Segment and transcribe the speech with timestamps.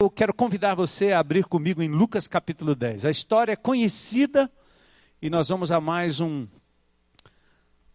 [0.00, 3.04] eu quero convidar você a abrir comigo em Lucas capítulo 10.
[3.04, 4.48] A história é conhecida
[5.20, 6.46] e nós vamos a mais um,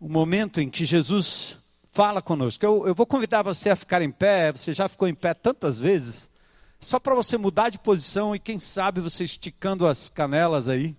[0.02, 1.58] um momento em que Jesus
[1.92, 2.66] fala conosco.
[2.66, 5.80] Eu, eu vou convidar você a ficar em pé, você já ficou em pé tantas
[5.80, 6.30] vezes,
[6.78, 10.98] só para você mudar de posição e quem sabe você esticando as canelas aí,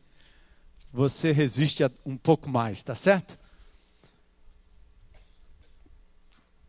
[0.91, 3.39] você resiste um pouco mais, tá certo?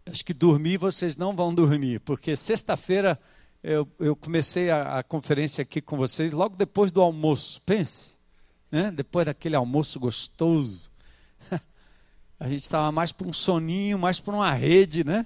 [0.05, 3.17] Acho que dormir vocês não vão dormir, porque sexta-feira
[3.65, 7.59] eu, eu comecei a, a, conferência aqui com vocês logo depois do almoço.
[7.63, 8.15] Pense,
[8.71, 8.91] né?
[8.91, 10.91] depois daquele almoço gostoso.
[12.39, 15.25] A gente estava mais para um soninho, mais para uma rede, né?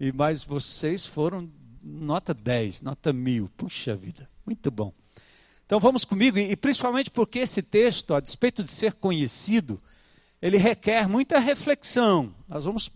[0.00, 1.48] E mais vocês foram
[1.84, 3.48] nota 10, nota mil.
[3.56, 4.92] Puxa vida, muito bom.
[5.64, 9.78] Então vamos comigo, e principalmente porque esse texto, a despeito de ser conhecido,
[10.40, 12.34] ele requer muita reflexão.
[12.48, 12.90] Nós vamos,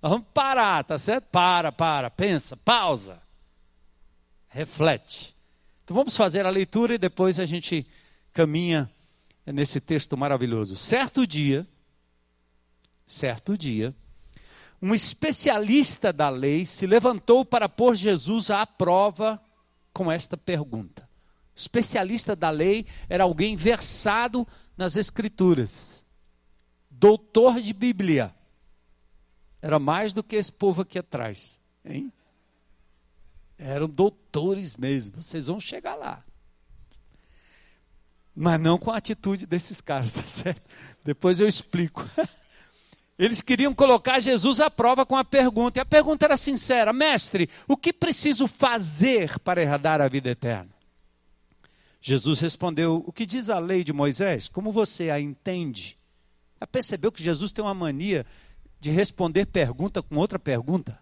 [0.00, 1.24] nós vamos parar, tá certo?
[1.30, 3.21] Para, para, pensa, pausa
[4.52, 5.34] reflete.
[5.82, 7.86] Então vamos fazer a leitura e depois a gente
[8.32, 8.90] caminha
[9.46, 10.76] nesse texto maravilhoso.
[10.76, 11.66] Certo dia,
[13.06, 13.94] certo dia,
[14.80, 19.42] um especialista da lei se levantou para pôr Jesus à prova
[19.92, 21.08] com esta pergunta.
[21.54, 26.04] Especialista da lei era alguém versado nas Escrituras,
[26.90, 28.34] doutor de Bíblia.
[29.60, 32.12] Era mais do que esse povo aqui atrás, hein?
[33.64, 35.22] Eram doutores mesmo.
[35.22, 36.24] Vocês vão chegar lá.
[38.34, 40.62] Mas não com a atitude desses caras, tá certo?
[41.04, 42.08] Depois eu explico.
[43.18, 45.78] Eles queriam colocar Jesus à prova com a pergunta.
[45.78, 50.70] E a pergunta era sincera: Mestre, o que preciso fazer para herdar a vida eterna?
[52.00, 54.48] Jesus respondeu: O que diz a lei de Moisés?
[54.48, 55.96] Como você a entende?
[56.60, 58.26] Já percebeu que Jesus tem uma mania
[58.80, 60.98] de responder pergunta com outra pergunta?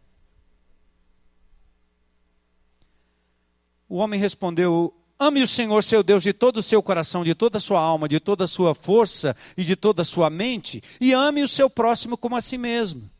[3.90, 7.58] O homem respondeu: Ame o Senhor seu Deus de todo o seu coração, de toda
[7.58, 11.12] a sua alma, de toda a sua força e de toda a sua mente, e
[11.12, 13.10] ame o seu próximo como a si mesmo.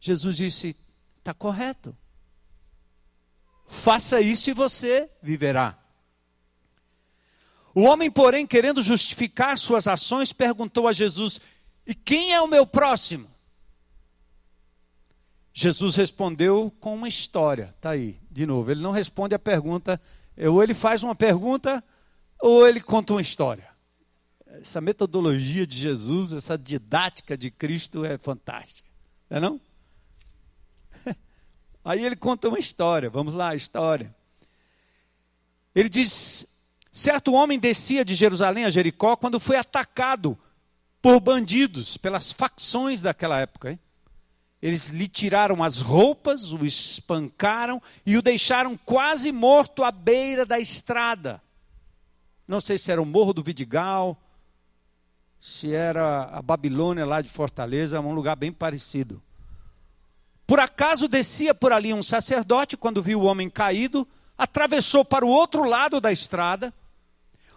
[0.00, 0.74] Jesus disse:
[1.18, 1.94] Está correto.
[3.66, 5.78] Faça isso e você viverá.
[7.74, 11.38] O homem, porém, querendo justificar suas ações, perguntou a Jesus:
[11.86, 13.30] E quem é o meu próximo?
[15.52, 17.74] Jesus respondeu com uma história.
[17.76, 18.70] Está aí, de novo.
[18.70, 20.00] Ele não responde a pergunta.
[20.36, 21.82] Ou ele faz uma pergunta,
[22.38, 23.66] ou ele conta uma história.
[24.60, 28.88] Essa metodologia de Jesus, essa didática de Cristo é fantástica.
[29.30, 29.60] Não é não?
[31.82, 33.08] Aí ele conta uma história.
[33.08, 34.14] Vamos lá, a história.
[35.74, 36.46] Ele diz:
[36.92, 40.38] certo homem descia de Jerusalém a Jericó quando foi atacado
[41.00, 43.70] por bandidos, pelas facções daquela época.
[43.70, 43.80] Hein?
[44.62, 50.58] Eles lhe tiraram as roupas, o espancaram e o deixaram quase morto à beira da
[50.58, 51.42] estrada.
[52.48, 54.16] Não sei se era o Morro do Vidigal,
[55.40, 59.22] se era a Babilônia lá de Fortaleza, um lugar bem parecido.
[60.46, 64.06] Por acaso descia por ali um sacerdote, quando viu o homem caído,
[64.38, 66.72] atravessou para o outro lado da estrada.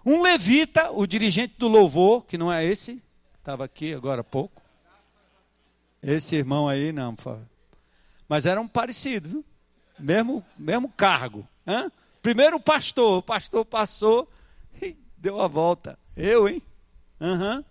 [0.06, 3.02] Um levita, o dirigente do louvor, que não é esse,
[3.38, 4.62] estava aqui agora há pouco,
[6.02, 7.16] esse irmão aí, não.
[8.28, 9.46] Mas era um parecido, viu?
[9.98, 11.48] Mesmo, mesmo cargo.
[11.68, 11.92] Hã?
[12.22, 14.30] Primeiro o pastor, o pastor passou
[14.82, 15.98] e deu a volta.
[16.16, 16.62] Eu, hein?
[17.20, 17.64] Uhum.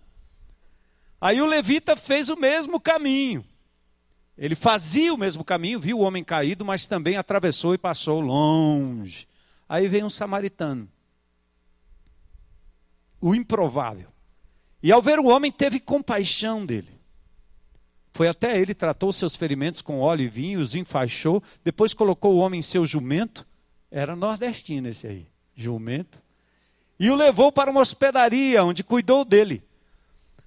[1.21, 3.45] Aí o levita fez o mesmo caminho.
[4.37, 9.27] Ele fazia o mesmo caminho, viu o homem caído, mas também atravessou e passou longe.
[9.67, 10.89] Aí vem um samaritano.
[13.19, 14.09] O improvável.
[14.81, 16.98] E ao ver o homem, teve compaixão dele.
[18.11, 22.39] Foi até ele, tratou seus ferimentos com óleo e vinho, os enfaixou, depois colocou o
[22.39, 23.47] homem em seu jumento,
[23.91, 26.21] era nordestino esse aí, jumento,
[26.99, 29.63] e o levou para uma hospedaria, onde cuidou dele.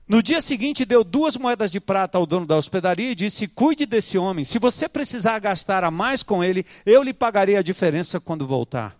[0.06, 3.86] No dia seguinte, deu duas moedas de prata ao dono da hospedaria e disse: Cuide
[3.86, 4.44] desse homem.
[4.44, 8.94] Se você precisar gastar a mais com ele, eu lhe pagarei a diferença quando voltar.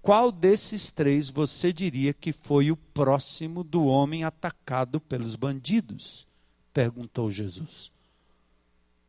[0.00, 6.26] Qual desses três você diria que foi o próximo do homem atacado pelos bandidos?
[6.74, 7.92] Perguntou Jesus.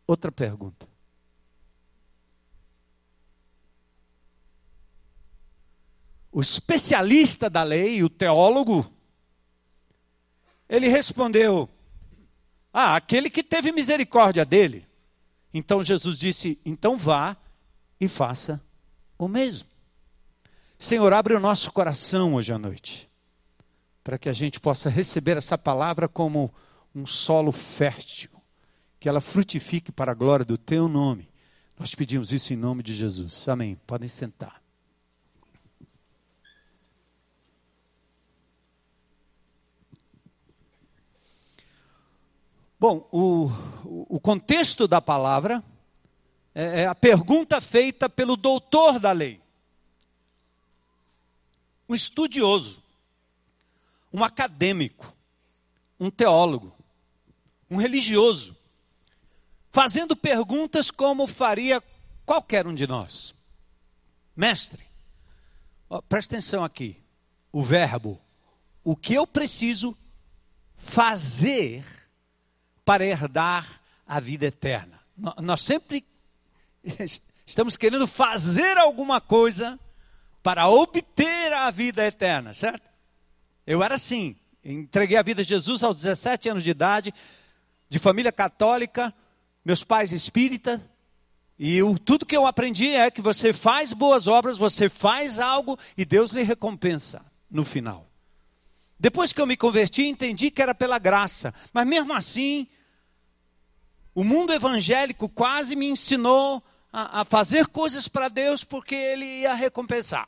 [0.05, 0.87] Outra pergunta.
[6.31, 8.89] O especialista da lei, o teólogo,
[10.69, 11.67] ele respondeu:
[12.71, 14.87] Ah, aquele que teve misericórdia dele.
[15.51, 17.35] Então Jesus disse: Então vá
[17.99, 18.61] e faça
[19.17, 19.67] o mesmo.
[20.77, 23.09] Senhor, abre o nosso coração hoje à noite,
[24.03, 26.53] para que a gente possa receber essa palavra como
[26.95, 28.31] um solo fértil,
[28.99, 31.29] que ela frutifique para a glória do teu nome.
[31.77, 33.47] Nós pedimos isso em nome de Jesus.
[33.49, 33.75] Amém.
[33.85, 34.63] Podem sentar.
[42.79, 43.49] Bom, o,
[43.83, 45.63] o contexto da palavra
[46.53, 49.41] é, é a pergunta feita pelo doutor da lei,
[51.89, 52.83] um estudioso,
[54.13, 55.13] um acadêmico,
[55.99, 56.74] um teólogo,
[57.69, 58.55] um religioso,
[59.71, 61.81] fazendo perguntas como faria
[62.25, 63.33] qualquer um de nós.
[64.35, 64.83] Mestre,
[65.89, 67.01] ó, presta atenção aqui,
[67.51, 68.21] o verbo,
[68.83, 69.97] o que eu preciso
[70.77, 71.85] fazer
[72.83, 74.99] para herdar a vida eterna.
[75.41, 76.05] Nós sempre
[77.45, 79.79] estamos querendo fazer alguma coisa
[80.43, 82.87] para obter a vida eterna, certo?
[83.65, 87.13] Eu era assim, entreguei a vida a Jesus aos 17 anos de idade,
[87.89, 89.13] de família católica,
[89.63, 90.79] meus pais espíritas,
[91.57, 95.79] e eu, tudo que eu aprendi é que você faz boas obras, você faz algo
[95.97, 98.09] e Deus lhe recompensa no final.
[98.99, 102.67] Depois que eu me converti, entendi que era pela graça, mas mesmo assim,
[104.13, 106.61] o mundo evangélico quase me ensinou
[106.91, 110.27] a, a fazer coisas para Deus porque Ele ia recompensar.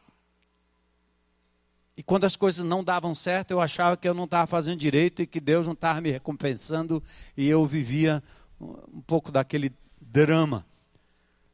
[1.98, 5.24] E quando as coisas não davam certo, eu achava que eu não estava fazendo direito
[5.24, 7.04] e que Deus não estava me recompensando
[7.36, 8.24] e eu vivia
[8.62, 10.64] um pouco daquele drama.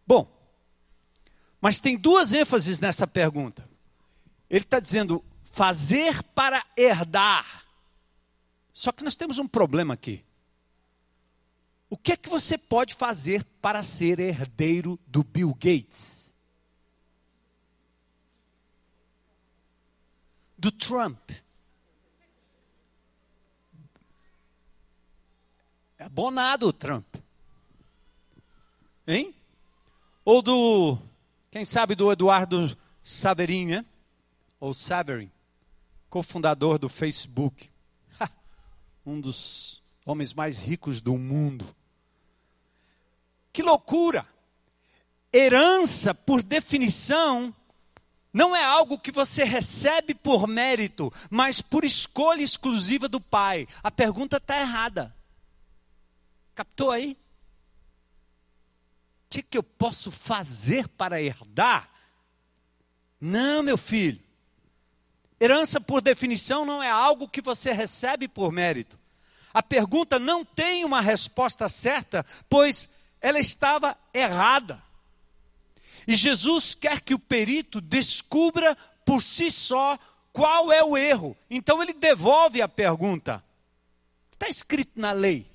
[0.05, 0.29] Bom,
[1.61, 3.67] mas tem duas ênfases nessa pergunta.
[4.49, 7.63] Ele está dizendo fazer para herdar.
[8.73, 10.25] Só que nós temos um problema aqui.
[11.89, 16.32] O que é que você pode fazer para ser herdeiro do Bill Gates?
[20.63, 21.29] Do Trump?
[25.97, 27.17] É abonado o Trump.
[29.05, 29.35] Hein?
[30.23, 30.97] Ou do,
[31.51, 33.85] quem sabe, do Eduardo Saverin, né?
[34.57, 35.29] Ou Saverin,
[36.09, 37.69] cofundador do Facebook.
[39.05, 41.75] um dos homens mais ricos do mundo.
[43.51, 44.25] Que loucura!
[45.33, 47.53] Herança, por definição,
[48.33, 53.67] não é algo que você recebe por mérito, mas por escolha exclusiva do pai.
[53.83, 55.15] A pergunta está errada.
[56.55, 57.15] Captou aí?
[59.25, 61.87] O que, que eu posso fazer para herdar?
[63.21, 64.19] Não, meu filho.
[65.39, 68.99] Herança, por definição, não é algo que você recebe por mérito.
[69.53, 72.89] A pergunta não tem uma resposta certa, pois
[73.21, 74.82] ela estava errada.
[76.07, 79.97] E Jesus quer que o perito descubra por si só
[80.31, 81.37] qual é o erro.
[81.49, 83.43] Então ele devolve a pergunta.
[84.31, 85.49] Está escrito na lei.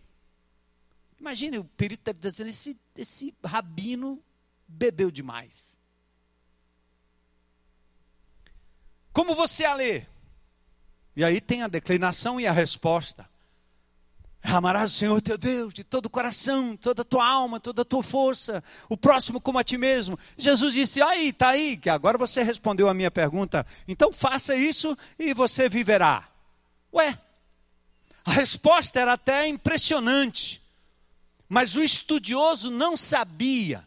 [1.21, 4.23] Imagine, o perito deve dizer assim, esse, esse rabino
[4.67, 5.77] bebeu demais.
[9.13, 10.07] Como você a lê?
[11.17, 13.28] E aí tem a declinação e a resposta.
[14.51, 17.85] Amarás o Senhor teu Deus de todo o coração, toda a tua alma, toda a
[17.85, 20.19] tua força, o próximo como a ti mesmo.
[20.39, 24.97] Jesus disse: aí, está aí, que agora você respondeu a minha pergunta, então faça isso
[25.19, 26.29] e você viverá.
[26.95, 27.19] Ué,
[28.25, 30.63] a resposta era até impressionante,
[31.49, 33.87] mas o estudioso não sabia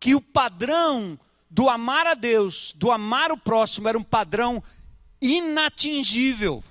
[0.00, 1.18] que o padrão
[1.50, 4.62] do amar a Deus, do amar o próximo, era um padrão
[5.20, 6.64] inatingível.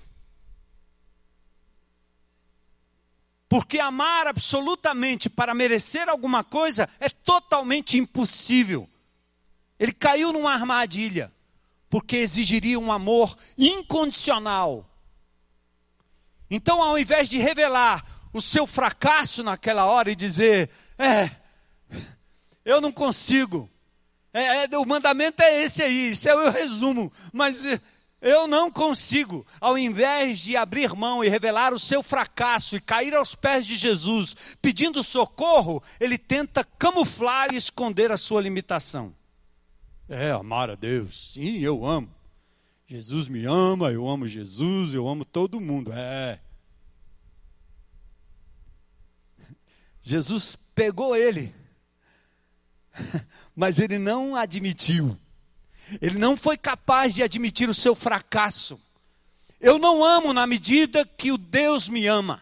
[3.53, 8.89] Porque amar absolutamente para merecer alguma coisa é totalmente impossível.
[9.79, 11.31] Ele caiu numa armadilha,
[11.87, 14.89] porque exigiria um amor incondicional.
[16.49, 21.29] Então, ao invés de revelar o seu fracasso naquela hora e dizer: É,
[22.65, 23.69] eu não consigo.
[24.33, 27.13] É, é, o mandamento é esse aí, isso é o resumo.
[27.31, 27.63] Mas
[28.23, 33.13] eu não consigo, ao invés de abrir mão e revelar o seu fracasso e cair
[33.13, 39.13] aos pés de Jesus pedindo socorro, ele tenta camuflar e esconder a sua limitação.
[40.07, 42.09] É, amar a Deus, sim, eu amo.
[42.87, 45.91] Jesus me ama, eu amo Jesus, eu amo todo mundo.
[45.91, 46.39] É.
[50.01, 51.53] Jesus pegou ele,
[53.53, 55.17] mas ele não admitiu.
[56.01, 58.79] Ele não foi capaz de admitir o seu fracasso.
[59.59, 62.41] Eu não amo na medida que o Deus me ama.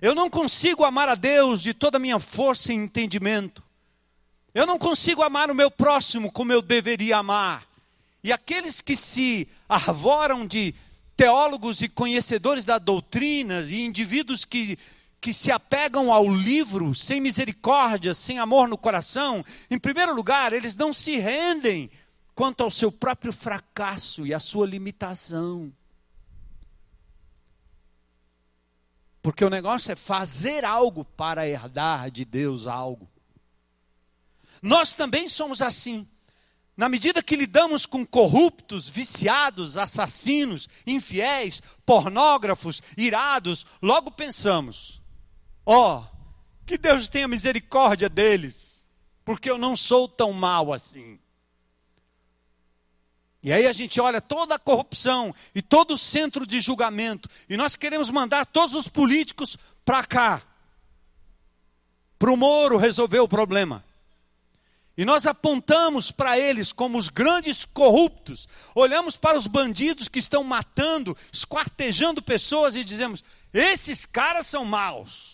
[0.00, 3.62] Eu não consigo amar a Deus de toda a minha força e entendimento.
[4.54, 7.66] Eu não consigo amar o meu próximo como eu deveria amar.
[8.22, 10.74] E aqueles que se arvoram de
[11.16, 14.78] teólogos e conhecedores da doutrina e indivíduos que
[15.22, 20.74] que se apegam ao livro sem misericórdia, sem amor no coração, em primeiro lugar, eles
[20.74, 21.88] não se rendem
[22.34, 25.72] quanto ao seu próprio fracasso e à sua limitação.
[29.22, 33.08] Porque o negócio é fazer algo para herdar de Deus algo.
[34.60, 36.06] Nós também somos assim.
[36.76, 45.00] Na medida que lidamos com corruptos, viciados, assassinos, infiéis, pornógrafos, irados, logo pensamos:
[45.66, 46.16] ó, oh,
[46.64, 48.88] que Deus tenha misericórdia deles,
[49.24, 51.21] porque eu não sou tão mal assim.
[53.42, 57.56] E aí a gente olha toda a corrupção e todo o centro de julgamento, e
[57.56, 60.42] nós queremos mandar todos os políticos para cá,
[62.18, 63.84] para o Moro resolver o problema.
[64.96, 70.44] E nós apontamos para eles como os grandes corruptos, olhamos para os bandidos que estão
[70.44, 75.31] matando, esquartejando pessoas e dizemos: esses caras são maus.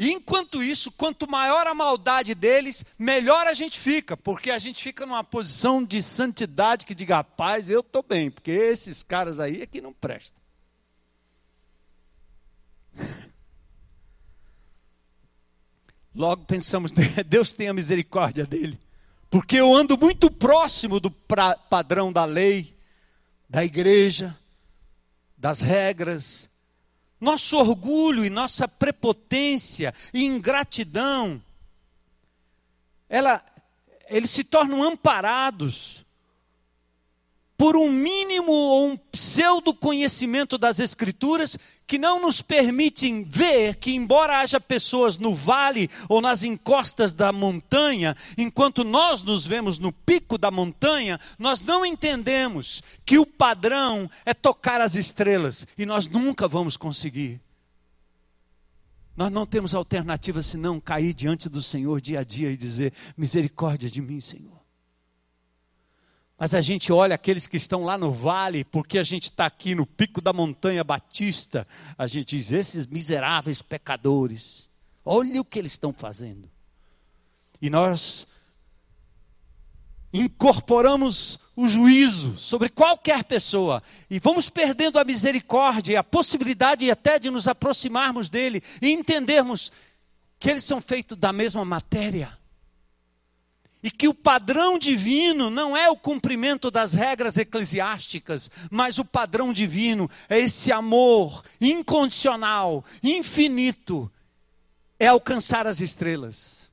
[0.00, 4.82] E enquanto isso, quanto maior a maldade deles, melhor a gente fica, porque a gente
[4.82, 9.60] fica numa posição de santidade que diga, rapaz, eu estou bem, porque esses caras aí
[9.60, 10.40] é que não prestam.
[16.16, 16.92] Logo pensamos,
[17.28, 18.80] Deus tenha misericórdia dele,
[19.28, 22.74] porque eu ando muito próximo do pra, padrão da lei,
[23.46, 24.34] da igreja,
[25.36, 26.48] das regras,
[27.20, 31.42] nosso orgulho e nossa prepotência e ingratidão,
[33.08, 33.44] ela,
[34.08, 36.04] eles se tornam amparados
[37.60, 43.94] por um mínimo ou um pseudo conhecimento das Escrituras que não nos permitem ver que,
[43.94, 49.92] embora haja pessoas no vale ou nas encostas da montanha, enquanto nós nos vemos no
[49.92, 56.06] pico da montanha, nós não entendemos que o padrão é tocar as estrelas e nós
[56.06, 57.42] nunca vamos conseguir.
[59.14, 63.90] Nós não temos alternativa senão cair diante do Senhor dia a dia e dizer: misericórdia
[63.90, 64.59] de mim, Senhor.
[66.40, 69.74] Mas a gente olha aqueles que estão lá no vale, porque a gente está aqui
[69.74, 71.68] no pico da montanha batista,
[71.98, 74.66] a gente diz: esses miseráveis pecadores,
[75.04, 76.50] olha o que eles estão fazendo.
[77.60, 78.26] E nós
[80.14, 87.18] incorporamos o juízo sobre qualquer pessoa e vamos perdendo a misericórdia e a possibilidade até
[87.18, 89.70] de nos aproximarmos dele e entendermos
[90.38, 92.39] que eles são feitos da mesma matéria.
[93.82, 99.52] E que o padrão divino não é o cumprimento das regras eclesiásticas, mas o padrão
[99.52, 104.10] divino é esse amor incondicional, infinito,
[104.98, 106.70] é alcançar as estrelas.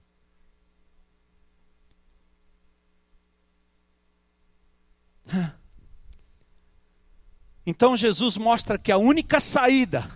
[7.66, 10.10] Então Jesus mostra que a única saída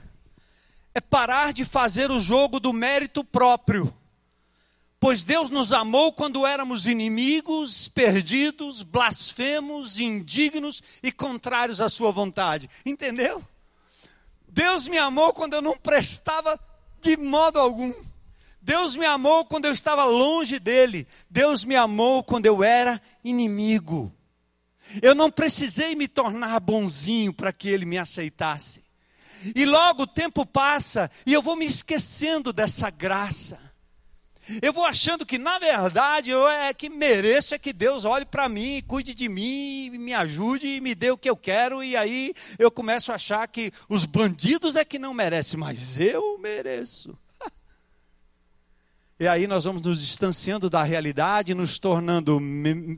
[0.93, 3.93] é parar de fazer o jogo do mérito próprio
[5.01, 12.69] Pois Deus nos amou quando éramos inimigos, perdidos, blasfemos, indignos e contrários à Sua vontade.
[12.85, 13.43] Entendeu?
[14.47, 16.59] Deus me amou quando eu não prestava
[17.01, 17.91] de modo algum.
[18.61, 21.07] Deus me amou quando eu estava longe dele.
[21.27, 24.13] Deus me amou quando eu era inimigo.
[25.01, 28.83] Eu não precisei me tornar bonzinho para que ele me aceitasse.
[29.55, 33.70] E logo o tempo passa e eu vou me esquecendo dessa graça.
[34.61, 38.49] Eu vou achando que, na verdade, eu é que mereço é que Deus olhe para
[38.49, 41.83] mim, cuide de mim, me ajude e me dê o que eu quero.
[41.83, 46.37] E aí eu começo a achar que os bandidos é que não merecem, mas eu
[46.39, 47.17] mereço.
[49.19, 52.39] E aí nós vamos nos distanciando da realidade, nos tornando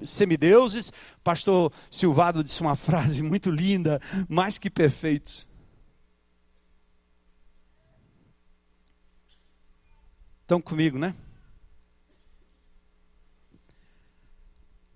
[0.06, 0.90] semideuses.
[1.22, 5.46] Pastor Silvado disse uma frase muito linda, mais que perfeitos.
[10.44, 11.14] Estão comigo, né?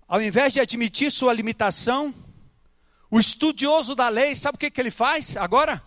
[0.08, 2.14] Ao invés de admitir sua limitação,
[3.10, 5.82] o estudioso da lei, sabe o que, que ele faz agora?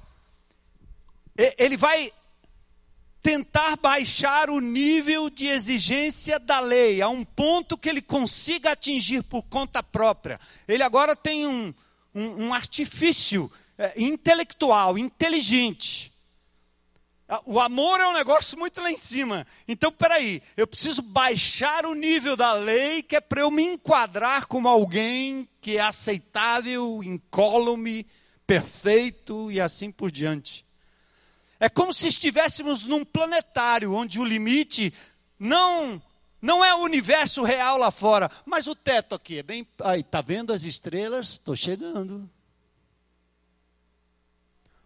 [1.57, 2.13] Ele vai
[3.19, 9.23] tentar baixar o nível de exigência da lei a um ponto que ele consiga atingir
[9.23, 10.39] por conta própria.
[10.67, 11.73] Ele agora tem um,
[12.13, 16.10] um, um artifício é, intelectual, inteligente,
[17.45, 19.47] o amor é um negócio muito lá em cima.
[19.67, 24.47] Então, peraí, eu preciso baixar o nível da lei, que é para eu me enquadrar
[24.47, 28.05] como alguém que é aceitável, incólume,
[28.45, 30.65] perfeito e assim por diante.
[31.59, 34.93] É como se estivéssemos num planetário onde o limite
[35.39, 36.01] não
[36.41, 40.21] não é o universo real lá fora, mas o teto aqui é bem, aí tá
[40.21, 41.33] vendo as estrelas?
[41.33, 42.27] Estou chegando.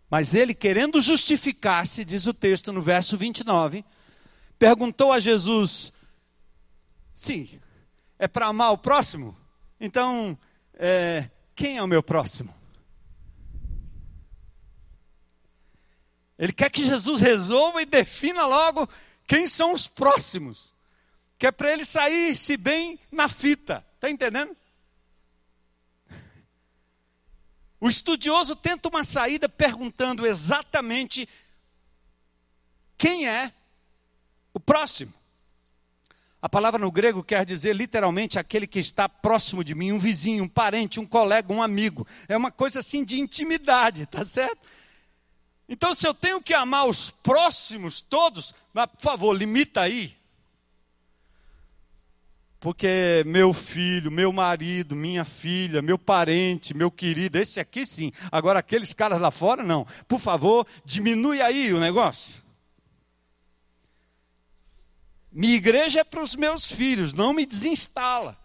[0.10, 3.84] Mas ele, querendo justificar-se, diz o texto no verso 29,
[4.58, 5.92] perguntou a Jesus:
[7.14, 7.60] Sim,
[8.20, 9.36] é para amar o próximo?
[9.80, 10.38] Então,
[10.74, 12.54] é, quem é o meu próximo?
[16.38, 18.88] Ele quer que Jesus resolva e defina logo
[19.26, 20.74] quem são os próximos.
[21.38, 23.86] Que é para ele sair-se bem na fita.
[23.96, 24.56] Está entendendo?
[27.86, 31.30] O estudioso tenta uma saída perguntando exatamente
[32.98, 33.54] quem é
[34.52, 35.14] o próximo.
[36.42, 40.46] A palavra no grego quer dizer literalmente aquele que está próximo de mim, um vizinho,
[40.46, 42.08] um parente, um colega, um amigo.
[42.28, 44.66] É uma coisa assim de intimidade, tá certo?
[45.70, 50.18] Então, se eu tenho que amar os próximos todos, mas, por favor, limita aí.
[52.66, 58.12] Porque meu filho, meu marido, minha filha, meu parente, meu querido, esse aqui sim.
[58.32, 59.86] Agora, aqueles caras lá fora, não.
[60.08, 62.42] Por favor, diminui aí o negócio.
[65.32, 68.36] Minha igreja é para os meus filhos, não me desinstala.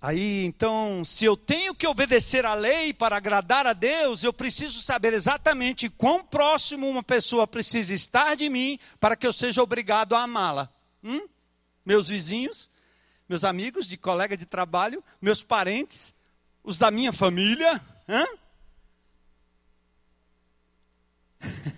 [0.00, 4.80] Aí, então, se eu tenho que obedecer à lei para agradar a Deus, eu preciso
[4.80, 10.14] saber exatamente quão próximo uma pessoa precisa estar de mim para que eu seja obrigado
[10.14, 10.70] a amá-la.
[11.02, 11.26] Hum?
[11.84, 12.70] Meus vizinhos,
[13.28, 16.14] meus amigos de colega de trabalho, meus parentes,
[16.62, 17.80] os da minha família.
[18.08, 18.24] Hã?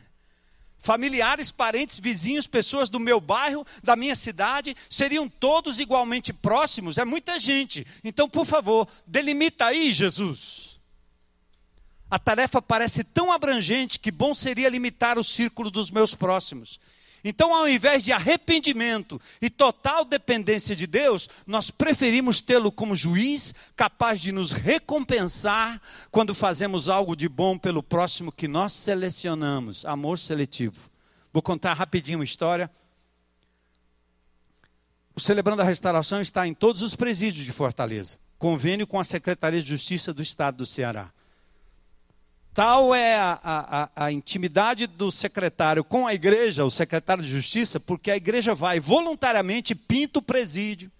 [0.90, 6.98] familiares, parentes, vizinhos, pessoas do meu bairro, da minha cidade, seriam todos igualmente próximos?
[6.98, 7.86] É muita gente.
[8.02, 10.80] Então, por favor, delimita aí, Jesus.
[12.10, 16.80] A tarefa parece tão abrangente que bom seria limitar o círculo dos meus próximos.
[17.24, 23.54] Então, ao invés de arrependimento e total dependência de Deus, nós preferimos tê-lo como juiz,
[23.76, 29.84] capaz de nos recompensar quando fazemos algo de bom pelo próximo que nós selecionamos.
[29.84, 30.90] Amor seletivo.
[31.32, 32.70] Vou contar rapidinho uma história.
[35.14, 38.18] O Celebrando a Restauração está em todos os presídios de Fortaleza.
[38.38, 41.12] Convênio com a Secretaria de Justiça do Estado do Ceará.
[42.52, 47.78] Tal é a, a, a, intimidade do secretário com a igreja, o secretário de justiça,
[47.78, 50.90] porque a igreja vai voluntariamente, pinta o presídio,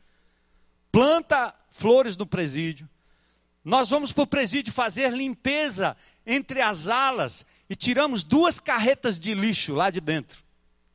[0.93, 2.89] planta flores no presídio.
[3.65, 9.35] Nós vamos para o presídio fazer limpeza entre as alas e tiramos duas carretas de
[9.35, 10.45] lixo lá de dentro.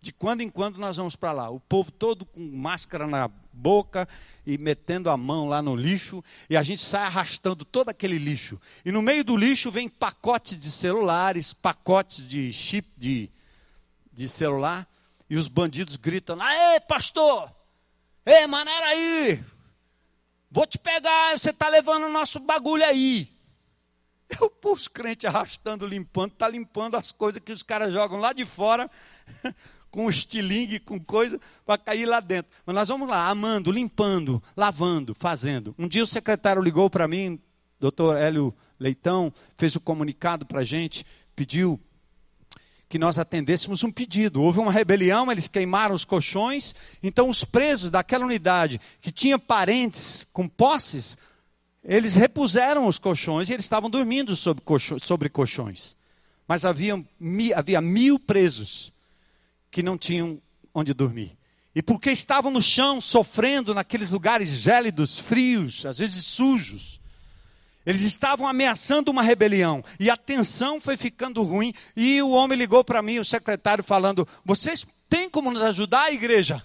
[0.01, 1.49] De quando em quando nós vamos para lá.
[1.49, 4.07] O povo todo com máscara na boca
[4.45, 8.59] e metendo a mão lá no lixo, e a gente sai arrastando todo aquele lixo.
[8.83, 13.29] E no meio do lixo vem pacotes de celulares, pacotes de chip de,
[14.11, 14.87] de celular,
[15.29, 17.51] e os bandidos gritam: Aê, pastor!
[18.25, 19.43] Ei, maneira aí!
[20.51, 23.29] Vou te pegar, você está levando o nosso bagulho aí.
[24.41, 28.45] Eu, os crentes arrastando, limpando, está limpando as coisas que os caras jogam lá de
[28.45, 28.89] fora
[29.95, 32.51] com estilingue, com coisa, para cair lá dentro.
[32.65, 35.73] Mas nós vamos lá, amando, limpando, lavando, fazendo.
[35.79, 37.39] Um dia o secretário ligou para mim,
[37.79, 41.79] doutor Hélio Leitão, fez o um comunicado para a gente, pediu
[42.89, 44.43] que nós atendêssemos um pedido.
[44.43, 50.27] Houve uma rebelião, eles queimaram os colchões, então os presos daquela unidade que tinha parentes
[50.33, 51.17] com posses,
[51.81, 55.95] eles repuseram os colchões e eles estavam dormindo sobre, colchões.
[56.45, 57.01] Mas havia,
[57.55, 58.93] havia mil presos
[59.69, 60.41] que não tinham
[60.73, 61.37] onde dormir.
[61.73, 67.01] E porque estavam no chão, sofrendo naqueles lugares gélidos, frios, às vezes sujos,
[67.85, 69.83] eles estavam ameaçando uma rebelião.
[69.99, 71.73] E a tensão foi ficando ruim.
[71.95, 76.11] E o homem ligou para mim, o secretário, falando: Vocês têm como nos ajudar, a
[76.11, 76.63] igreja?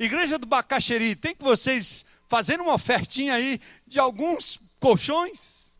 [0.00, 5.76] Igreja do Bacaxeri, tem que vocês fazerem uma ofertinha aí de alguns colchões?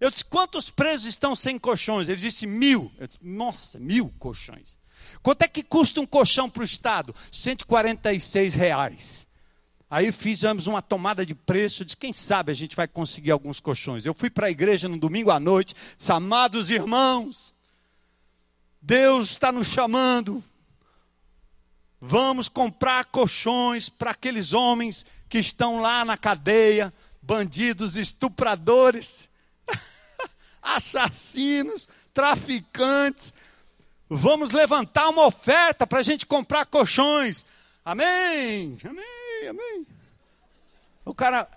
[0.00, 2.08] Eu disse: Quantos presos estão sem colchões?
[2.08, 2.90] Ele disse: Mil.
[2.98, 4.78] Eu disse: Nossa, mil colchões.
[5.22, 7.14] Quanto é que custa um colchão para o Estado?
[7.32, 9.26] 146 reais.
[9.90, 14.04] Aí fizemos uma tomada de preço, disse, quem sabe a gente vai conseguir alguns colchões.
[14.04, 17.54] Eu fui para a igreja no domingo à noite, disse, amados irmãos,
[18.82, 20.42] Deus está nos chamando,
[22.00, 29.28] vamos comprar colchões para aqueles homens que estão lá na cadeia, bandidos, estupradores,
[30.60, 33.32] assassinos, traficantes,
[34.16, 37.44] Vamos levantar uma oferta para a gente comprar colchões.
[37.84, 39.86] Amém, amém, amém.
[41.04, 41.48] O cara,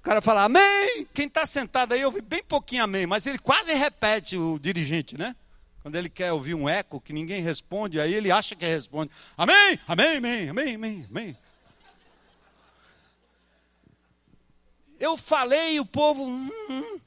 [0.00, 1.06] o cara fala, amém.
[1.12, 5.36] Quem está sentado aí ouve bem pouquinho amém, mas ele quase repete o dirigente, né?
[5.82, 9.10] Quando ele quer ouvir um eco que ninguém responde, aí ele acha que responde.
[9.36, 11.36] Amém, amém, amém, amém, amém, amém.
[14.98, 16.24] eu falei e o povo.
[16.24, 17.00] Hum, hum.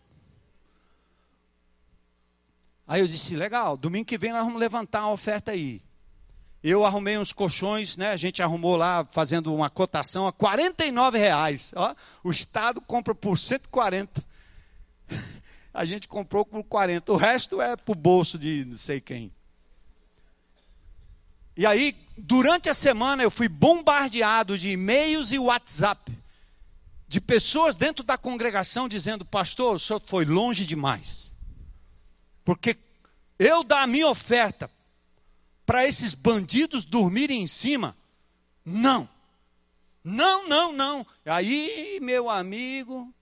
[2.89, 5.79] Aí eu disse: legal, domingo que vem nós vamos levantar uma oferta aí.
[6.63, 8.09] Eu arrumei uns colchões, né?
[8.09, 11.71] A gente arrumou lá fazendo uma cotação a 49 reais.
[11.75, 14.25] Ó, o Estado compra por 140.
[15.71, 17.13] A gente comprou por 40.
[17.13, 19.31] O resto é para o bolso de não sei quem.
[21.55, 26.11] E aí, durante a semana, eu fui bombardeado de e-mails e WhatsApp
[27.07, 31.28] de pessoas dentro da congregação dizendo: Pastor, o senhor foi longe demais.
[32.49, 32.75] Porque
[33.37, 34.71] eu dar a minha oferta
[35.67, 37.95] para esses bandidos dormirem em cima?
[38.65, 39.07] Não.
[40.03, 41.05] Não, não, não.
[41.23, 43.13] Aí, meu amigo,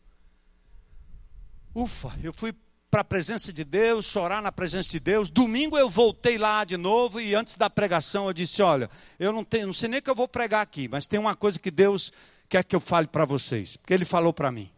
[1.76, 2.56] ufa, eu fui
[2.90, 5.28] para a presença de Deus, chorar na presença de Deus.
[5.28, 9.44] Domingo eu voltei lá de novo e antes da pregação eu disse: Olha, eu não,
[9.44, 12.14] tenho, não sei nem que eu vou pregar aqui, mas tem uma coisa que Deus
[12.48, 14.72] quer que eu fale para vocês, porque Ele falou para mim.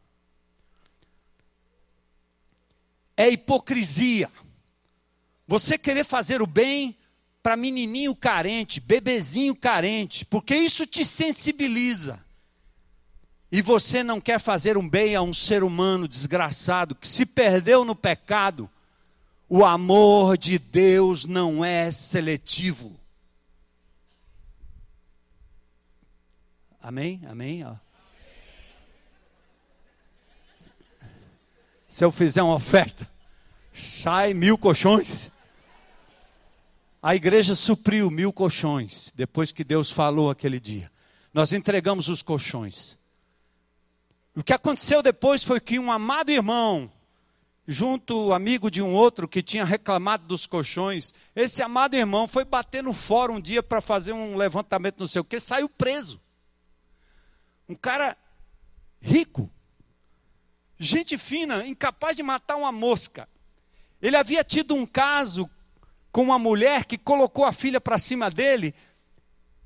[3.19, 4.31] É hipocrisia.
[5.45, 6.97] Você querer fazer o bem
[7.43, 12.25] para menininho carente, bebezinho carente, porque isso te sensibiliza.
[13.51, 17.83] E você não quer fazer um bem a um ser humano desgraçado que se perdeu
[17.83, 18.69] no pecado.
[19.49, 22.97] O amor de Deus não é seletivo.
[26.81, 27.19] Amém?
[27.27, 27.65] Amém?
[27.65, 27.75] Ó.
[31.89, 33.09] Se eu fizer uma oferta,
[33.73, 35.31] sai mil colchões.
[37.01, 40.91] A igreja supriu mil colchões, depois que Deus falou aquele dia.
[41.33, 42.97] Nós entregamos os colchões.
[44.35, 46.91] O que aconteceu depois foi que um amado irmão,
[47.67, 52.83] junto amigo de um outro que tinha reclamado dos colchões, esse amado irmão foi bater
[52.83, 56.21] no fórum um dia para fazer um levantamento, não sei o que, saiu preso.
[57.67, 58.15] Um cara
[59.01, 59.49] rico,
[60.79, 63.27] gente fina, incapaz de matar uma mosca.
[64.01, 65.49] Ele havia tido um caso
[66.11, 68.73] com uma mulher que colocou a filha para cima dele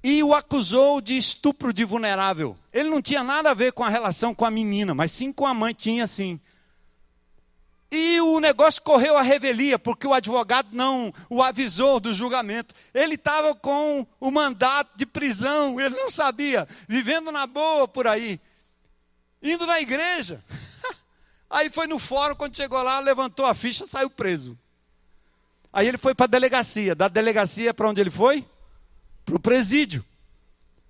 [0.04, 2.58] e o acusou de estupro de vulnerável.
[2.74, 5.46] Ele não tinha nada a ver com a relação com a menina, mas sim com
[5.46, 6.40] a mãe, tinha sim.
[7.90, 12.74] E o negócio correu a revelia, porque o advogado não o avisou do julgamento.
[12.92, 18.42] Ele estava com o mandato de prisão, ele não sabia, vivendo na boa por aí,
[19.42, 20.44] indo na igreja.
[21.54, 24.58] Aí foi no fórum, quando chegou lá, levantou a ficha, saiu preso.
[25.72, 26.96] Aí ele foi para a delegacia.
[26.96, 28.44] Da delegacia para onde ele foi?
[29.24, 30.04] Para o presídio.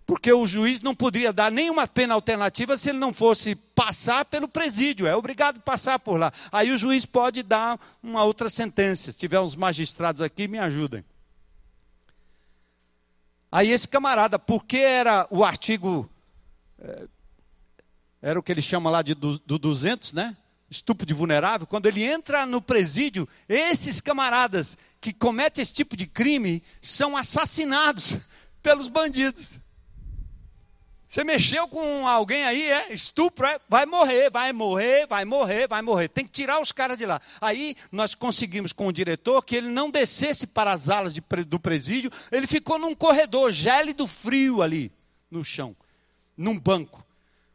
[0.05, 4.47] Porque o juiz não poderia dar nenhuma pena alternativa se ele não fosse passar pelo
[4.47, 5.05] presídio.
[5.05, 6.31] É obrigado a passar por lá.
[6.49, 9.11] Aí o juiz pode dar uma outra sentença.
[9.11, 11.03] Se tiver uns magistrados aqui, me ajudem.
[13.51, 16.09] Aí esse camarada, porque era o artigo,
[16.79, 17.07] é,
[18.21, 20.37] era o que ele chama lá de do, do 200, né?
[20.73, 26.07] Estupro de vulnerável, quando ele entra no presídio, esses camaradas que cometem esse tipo de
[26.07, 28.17] crime são assassinados
[28.61, 29.59] pelos bandidos.
[31.07, 35.81] Você mexeu com alguém aí, é estupro, é, vai morrer, vai morrer, vai morrer, vai
[35.83, 36.07] morrer.
[36.07, 37.21] Tem que tirar os caras de lá.
[37.39, 41.59] Aí nós conseguimos com o diretor que ele não descesse para as alas de, do
[41.59, 44.91] presídio, ele ficou num corredor gélido frio ali
[45.29, 45.75] no chão,
[46.35, 47.02] num banco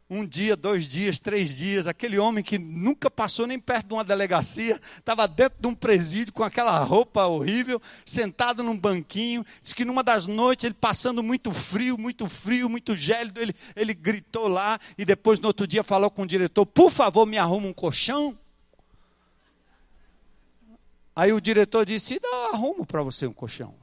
[0.09, 4.03] um dia, dois dias, três dias, aquele homem que nunca passou nem perto de uma
[4.03, 9.45] delegacia, estava dentro de um presídio com aquela roupa horrível, sentado num banquinho.
[9.61, 13.93] Diz que numa das noites, ele passando muito frio, muito frio, muito gélido, ele, ele
[13.93, 17.67] gritou lá e depois no outro dia falou com o diretor: Por favor, me arruma
[17.67, 18.35] um colchão.
[21.15, 22.19] Aí o diretor disse:
[22.51, 23.75] arrumo para você um colchão.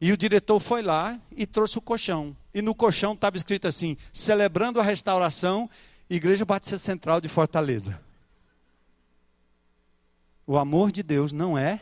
[0.00, 2.36] E o diretor foi lá e trouxe o colchão.
[2.54, 5.68] E no colchão estava escrito assim: celebrando a restauração,
[6.08, 8.00] Igreja Batista Central de Fortaleza.
[10.46, 11.80] O amor de Deus não é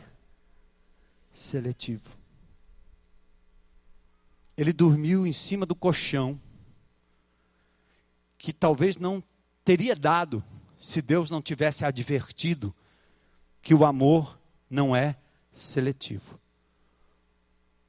[1.33, 2.17] seletivo.
[4.55, 6.39] Ele dormiu em cima do colchão,
[8.37, 9.23] que talvez não
[9.65, 10.43] teria dado
[10.79, 12.73] se Deus não tivesse advertido
[13.61, 15.15] que o amor não é
[15.53, 16.39] seletivo.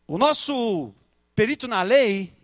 [0.07, 0.93] O nosso
[1.35, 2.35] perito na lei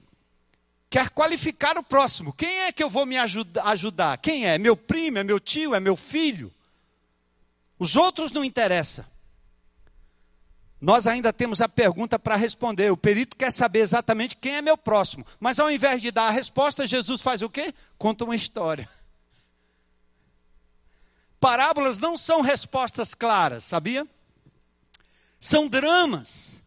[0.90, 2.32] quer qualificar o próximo.
[2.32, 4.18] Quem é que eu vou me ajudar?
[4.18, 4.58] Quem é?
[4.58, 5.18] Meu primo?
[5.18, 5.74] É meu tio?
[5.74, 6.52] É meu filho?
[7.78, 9.04] Os outros não interessam.
[10.80, 12.90] Nós ainda temos a pergunta para responder.
[12.90, 15.24] O perito quer saber exatamente quem é meu próximo.
[15.40, 17.74] Mas ao invés de dar a resposta, Jesus faz o quê?
[17.96, 18.88] Conta uma história.
[21.40, 24.06] Parábolas não são respostas claras, sabia?
[25.38, 26.62] São dramas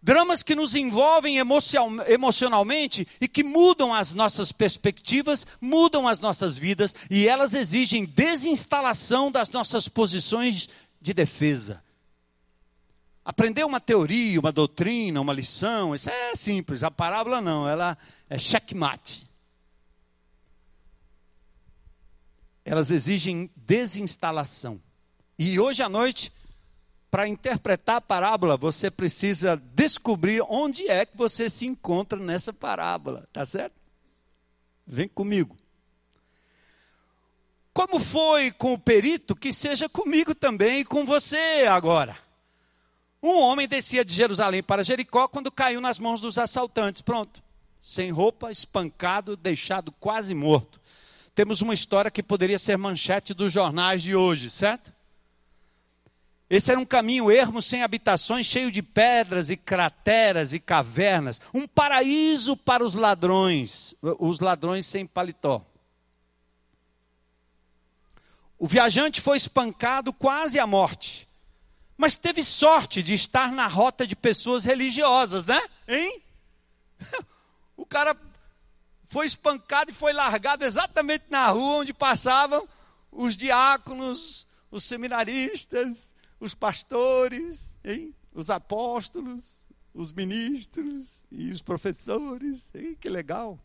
[0.00, 6.94] Dramas que nos envolvem emocionalmente e que mudam as nossas perspectivas, mudam as nossas vidas
[7.10, 10.68] e elas exigem desinstalação das nossas posições
[11.00, 11.82] de defesa.
[13.24, 16.84] Aprender uma teoria, uma doutrina, uma lição, isso é simples.
[16.84, 17.98] A parábola não, ela
[18.30, 19.26] é checkmate.
[22.64, 24.80] Elas exigem desinstalação.
[25.36, 26.32] E hoje à noite
[27.10, 33.26] para interpretar a parábola, você precisa descobrir onde é que você se encontra nessa parábola,
[33.32, 33.80] tá certo?
[34.86, 35.56] Vem comigo.
[37.72, 42.16] Como foi com o perito, que seja comigo também e com você agora.
[43.22, 47.02] Um homem descia de Jerusalém para Jericó quando caiu nas mãos dos assaltantes.
[47.02, 47.42] Pronto.
[47.80, 50.80] Sem roupa, espancado, deixado quase morto.
[51.34, 54.92] Temos uma história que poderia ser manchete dos jornais de hoje, certo?
[56.50, 61.66] Esse era um caminho ermo sem habitações, cheio de pedras e crateras e cavernas, um
[61.66, 65.64] paraíso para os ladrões, os ladrões sem paletó.
[68.58, 71.28] O viajante foi espancado quase à morte,
[71.98, 75.60] mas teve sorte de estar na rota de pessoas religiosas, né?
[75.86, 76.22] Hein?
[77.76, 78.16] O cara
[79.04, 82.68] foi espancado e foi largado exatamente na rua onde passavam
[83.12, 88.14] os diáconos, os seminaristas, os pastores, hein?
[88.34, 92.70] os apóstolos, os ministros e os professores.
[92.74, 92.96] Hein?
[93.00, 93.58] Que legal.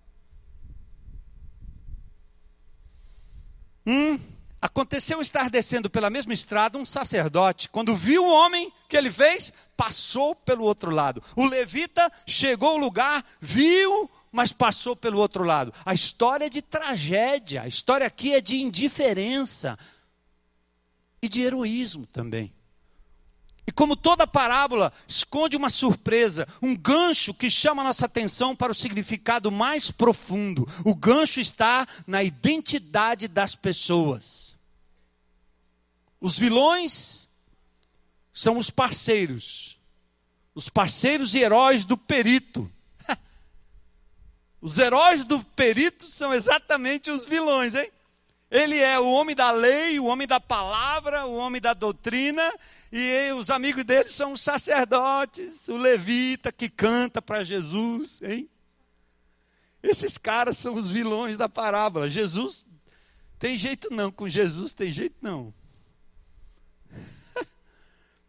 [3.85, 4.19] Hum,
[4.61, 7.69] aconteceu estar descendo pela mesma estrada um sacerdote.
[7.69, 11.21] Quando viu o homem que ele fez, passou pelo outro lado.
[11.35, 15.73] O levita chegou ao lugar, viu, mas passou pelo outro lado.
[15.85, 19.77] A história é de tragédia, a história aqui é de indiferença
[21.21, 22.51] e de heroísmo também.
[23.65, 28.71] E como toda parábola esconde uma surpresa, um gancho que chama a nossa atenção para
[28.71, 30.67] o significado mais profundo.
[30.83, 34.53] O gancho está na identidade das pessoas.
[36.19, 37.29] Os vilões
[38.33, 39.79] são os parceiros,
[40.55, 42.69] os parceiros e heróis do perito.
[44.61, 47.91] Os heróis do perito são exatamente os vilões, hein?
[48.49, 52.53] Ele é o homem da lei, o homem da palavra, o homem da doutrina,
[52.95, 58.47] e os amigos dele são os sacerdotes, o levita que canta para Jesus, hein?
[59.81, 62.07] Esses caras são os vilões da parábola.
[62.07, 62.67] Jesus
[63.39, 65.51] tem jeito não, com Jesus tem jeito não.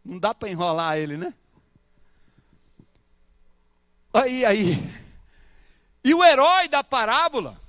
[0.03, 1.31] Não dá para enrolar ele, né?
[4.11, 4.79] Aí, aí.
[6.03, 7.61] E o herói da parábola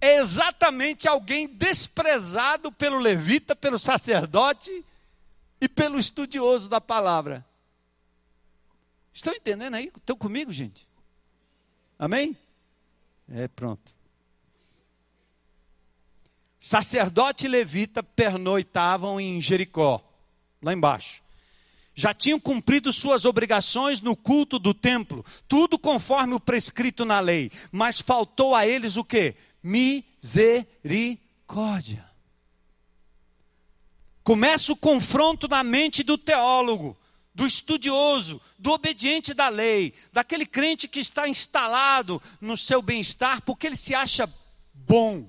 [0.00, 4.82] é exatamente alguém desprezado pelo levita, pelo sacerdote
[5.62, 7.46] e pelo estudioso da palavra.
[9.14, 9.92] Estão entendendo aí?
[9.96, 10.88] Estão comigo, gente?
[11.96, 12.36] Amém?
[13.30, 13.94] É, pronto.
[16.58, 20.02] Sacerdote e levita pernoitavam em Jericó,
[20.60, 21.22] lá embaixo.
[21.94, 27.52] Já tinham cumprido suas obrigações no culto do templo, tudo conforme o prescrito na lei,
[27.70, 29.36] mas faltou a eles o que?
[29.62, 32.10] Misericórdia.
[34.22, 36.96] Começa o confronto na mente do teólogo,
[37.34, 43.66] do estudioso, do obediente da lei, daquele crente que está instalado no seu bem-estar porque
[43.66, 44.28] ele se acha
[44.72, 45.28] bom.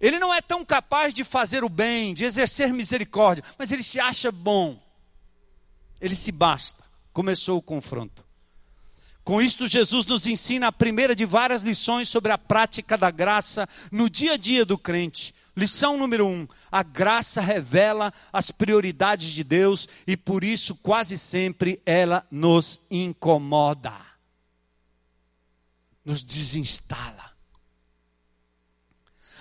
[0.00, 4.00] Ele não é tão capaz de fazer o bem, de exercer misericórdia, mas ele se
[4.00, 4.78] acha bom.
[6.00, 6.82] Ele se basta.
[7.12, 8.24] Começou o confronto.
[9.22, 13.66] Com isto, Jesus nos ensina a primeira de várias lições sobre a prática da graça
[13.90, 15.34] no dia a dia do crente.
[15.56, 21.80] Lição número um: a graça revela as prioridades de Deus e por isso quase sempre
[21.86, 23.94] ela nos incomoda,
[26.04, 27.32] nos desinstala.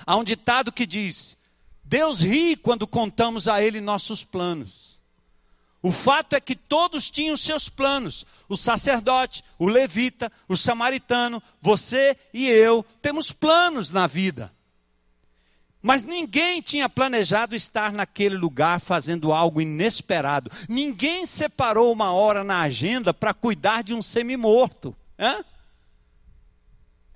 [0.05, 1.35] Há um ditado que diz:
[1.83, 4.93] Deus ri quando contamos a Ele nossos planos.
[5.81, 8.25] O fato é que todos tinham seus planos.
[8.47, 14.53] O sacerdote, o levita, o samaritano, você e eu temos planos na vida.
[15.83, 20.49] Mas ninguém tinha planejado estar naquele lugar fazendo algo inesperado.
[20.69, 24.95] Ninguém separou uma hora na agenda para cuidar de um semi-morto.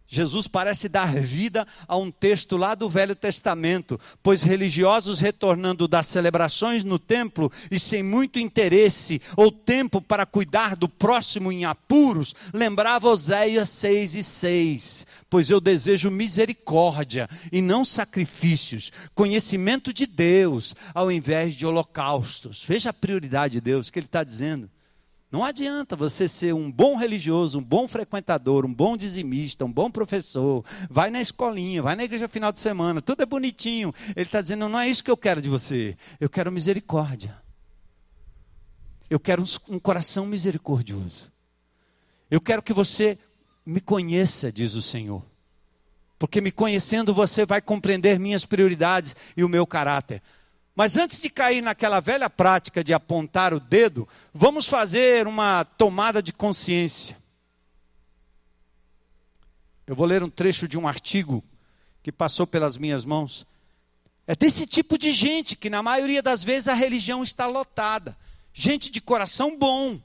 [0.07, 6.05] Jesus parece dar vida a um texto lá do Velho Testamento, pois religiosos retornando das
[6.05, 12.33] celebrações no templo e sem muito interesse ou tempo para cuidar do próximo em apuros,
[12.53, 20.73] lembrava Oséias 6 e 6, pois eu desejo misericórdia e não sacrifícios, conhecimento de Deus
[20.93, 22.63] ao invés de holocaustos.
[22.65, 24.69] Veja a prioridade de Deus que ele está dizendo.
[25.29, 29.91] Não adianta você ser um bom religioso, um bom frequentador, um bom dizimista, um bom
[29.91, 33.93] professor, vai na escolinha, vai na igreja final de semana, tudo é bonitinho.
[34.15, 37.37] Ele está dizendo: não é isso que eu quero de você, eu quero misericórdia.
[39.09, 41.31] Eu quero um coração misericordioso.
[42.29, 43.17] Eu quero que você
[43.65, 45.23] me conheça, diz o Senhor.
[46.19, 50.21] Porque me conhecendo você vai compreender minhas prioridades e o meu caráter.
[50.77, 56.21] Mas antes de cair naquela velha prática de apontar o dedo, vamos fazer uma tomada
[56.21, 57.17] de consciência.
[59.87, 61.43] Eu vou ler um trecho de um artigo
[62.03, 63.43] que passou pelas minhas mãos.
[64.27, 68.15] É desse tipo de gente que, na maioria das vezes, a religião está lotada
[68.53, 69.99] gente de coração bom,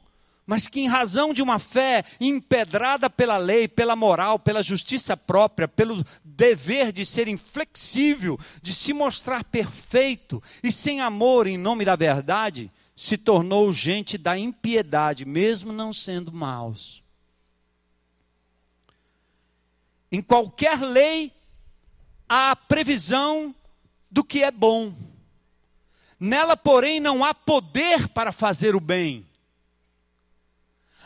[0.53, 5.67] mas que, em razão de uma fé empedrada pela lei, pela moral, pela justiça própria,
[5.67, 11.97] pelo dever de ser inflexível, de se mostrar perfeito e sem amor em nome da
[11.97, 17.03] verdade, se tornou gente da impiedade, mesmo não sendo maus.
[20.11, 21.33] Em qualquer lei
[22.29, 23.55] há previsão
[24.11, 24.95] do que é bom.
[26.21, 29.32] Nela, porém, não há poder para fazer o bem.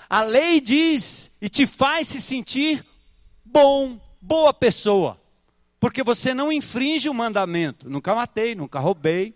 [0.08, 2.84] A lei diz e te faz se sentir
[3.44, 5.20] bom, boa pessoa,
[5.80, 7.88] porque você não infringe o mandamento.
[7.88, 9.34] Nunca matei, nunca roubei,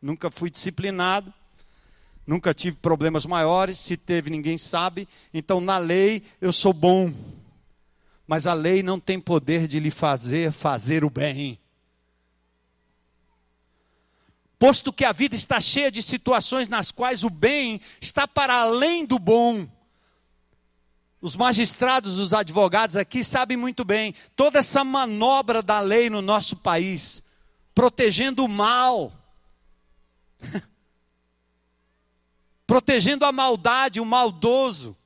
[0.00, 1.32] nunca fui disciplinado,
[2.26, 3.78] nunca tive problemas maiores.
[3.78, 5.08] Se teve, ninguém sabe.
[5.34, 7.12] Então, na lei, eu sou bom.
[8.26, 11.58] Mas a lei não tem poder de lhe fazer fazer o bem
[14.60, 19.06] posto que a vida está cheia de situações nas quais o bem está para além
[19.06, 19.66] do bom.
[21.20, 26.56] Os magistrados, os advogados aqui sabem muito bem toda essa manobra da lei no nosso
[26.56, 27.22] país,
[27.74, 29.12] protegendo o mal,
[32.66, 34.96] protegendo a maldade, o maldoso,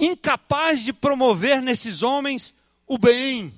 [0.00, 2.54] incapaz de promover nesses homens
[2.86, 3.52] o bem.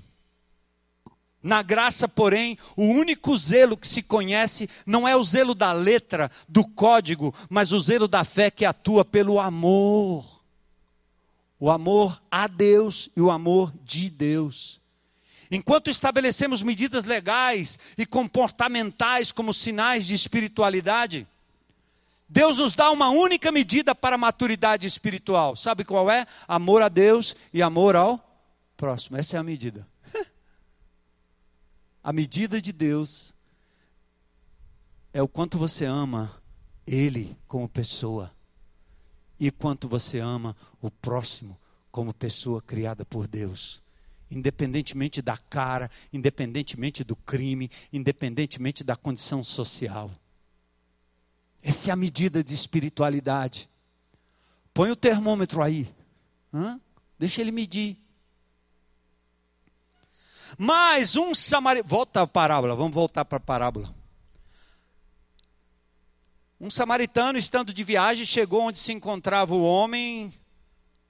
[1.41, 6.31] Na graça, porém, o único zelo que se conhece não é o zelo da letra,
[6.49, 10.34] do código, mas o zelo da fé que atua pelo amor.
[11.59, 14.81] O amor a Deus e o amor de Deus.
[15.51, 21.27] Enquanto estabelecemos medidas legais e comportamentais como sinais de espiritualidade,
[22.29, 25.55] Deus nos dá uma única medida para a maturidade espiritual.
[25.55, 26.27] Sabe qual é?
[26.49, 28.19] Amor a Deus e amor ao
[28.77, 29.17] próximo.
[29.17, 29.87] Essa é a medida.
[32.03, 33.33] A medida de Deus
[35.13, 36.43] é o quanto você ama
[36.87, 38.31] Ele como pessoa
[39.47, 41.59] e quanto você ama o próximo
[41.91, 43.83] como pessoa criada por Deus.
[44.31, 50.11] Independentemente da cara, independentemente do crime, independentemente da condição social.
[51.63, 53.69] Essa é a medida de espiritualidade.
[54.73, 55.95] Põe o termômetro aí.
[56.53, 56.81] Hã?
[57.19, 57.99] Deixa ele medir.
[60.57, 61.89] Mas um samaritano.
[61.89, 63.95] Volta a parábola, vamos voltar para a parábola.
[66.65, 70.33] Um samaritano, estando de viagem, chegou onde se encontrava o homem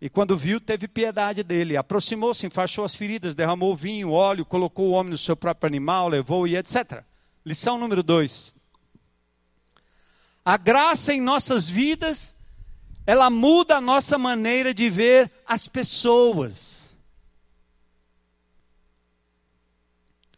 [0.00, 1.76] e, quando viu, teve piedade dele.
[1.76, 6.44] Aproximou-se, enfaixou as feridas, derramou vinho, óleo, colocou o homem no seu próprio animal, levou
[6.48, 7.04] e etc.
[7.46, 8.52] Lição número dois.
[10.44, 12.34] A graça em nossas vidas,
[13.06, 16.83] ela muda a nossa maneira de ver as pessoas.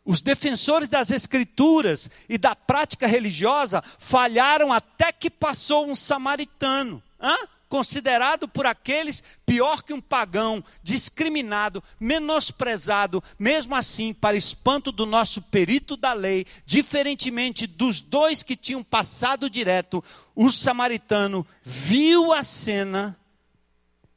[0.06, 7.36] Os defensores das escrituras e da prática religiosa falharam até que passou um samaritano, hã?
[7.68, 15.42] considerado por aqueles pior que um pagão, discriminado, menosprezado, mesmo assim, para espanto do nosso
[15.42, 20.04] perito da lei, diferentemente dos dois que tinham passado direto,
[20.36, 23.18] o samaritano viu a cena,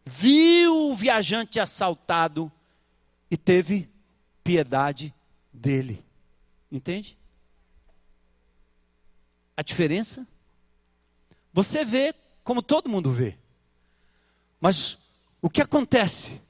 [0.06, 2.52] viu o viajante assaltado
[3.32, 3.90] e teve
[4.44, 5.12] piedade
[5.60, 6.04] dele.
[6.72, 7.18] Entende?
[9.56, 10.26] A diferença?
[11.52, 13.38] Você vê como todo mundo vê.
[14.60, 14.98] Mas
[15.42, 16.42] o que acontece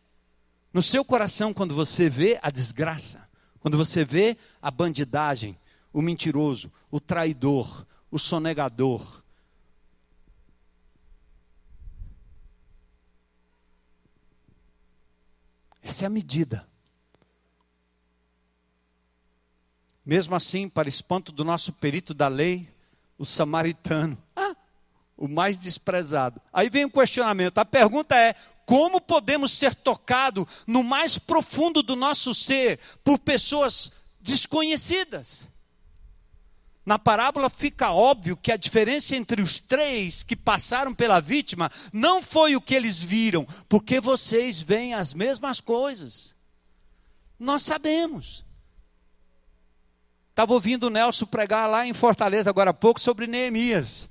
[0.71, 3.27] no seu coração quando você vê a desgraça?
[3.59, 5.57] Quando você vê a bandidagem,
[5.91, 9.23] o mentiroso, o traidor, o sonegador,
[15.89, 16.68] Essa é a medida.
[20.09, 22.67] Mesmo assim, para espanto do nosso perito da lei,
[23.15, 24.55] o samaritano, ah,
[25.15, 26.41] o mais desprezado.
[26.51, 27.59] Aí vem o questionamento.
[27.59, 28.33] A pergunta é:
[28.65, 35.47] como podemos ser tocados no mais profundo do nosso ser por pessoas desconhecidas?
[36.83, 42.19] Na parábola fica óbvio que a diferença entre os três que passaram pela vítima não
[42.19, 46.35] foi o que eles viram, porque vocês veem as mesmas coisas.
[47.37, 48.48] Nós sabemos.
[50.39, 54.09] Estava ouvindo o Nelson pregar lá em Fortaleza agora há pouco sobre Neemias.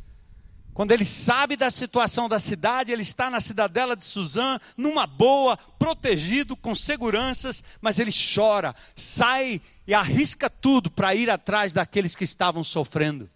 [0.74, 5.56] Quando ele sabe da situação da cidade, ele está na cidadela de Suzã, numa boa,
[5.78, 12.24] protegido, com seguranças, mas ele chora, sai e arrisca tudo para ir atrás daqueles que
[12.24, 13.26] estavam sofrendo.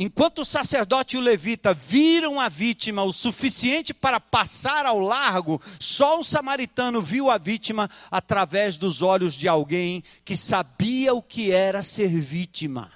[0.00, 5.60] Enquanto o sacerdote e o levita viram a vítima o suficiente para passar ao largo,
[5.80, 11.50] só o samaritano viu a vítima através dos olhos de alguém que sabia o que
[11.50, 12.92] era ser vítima.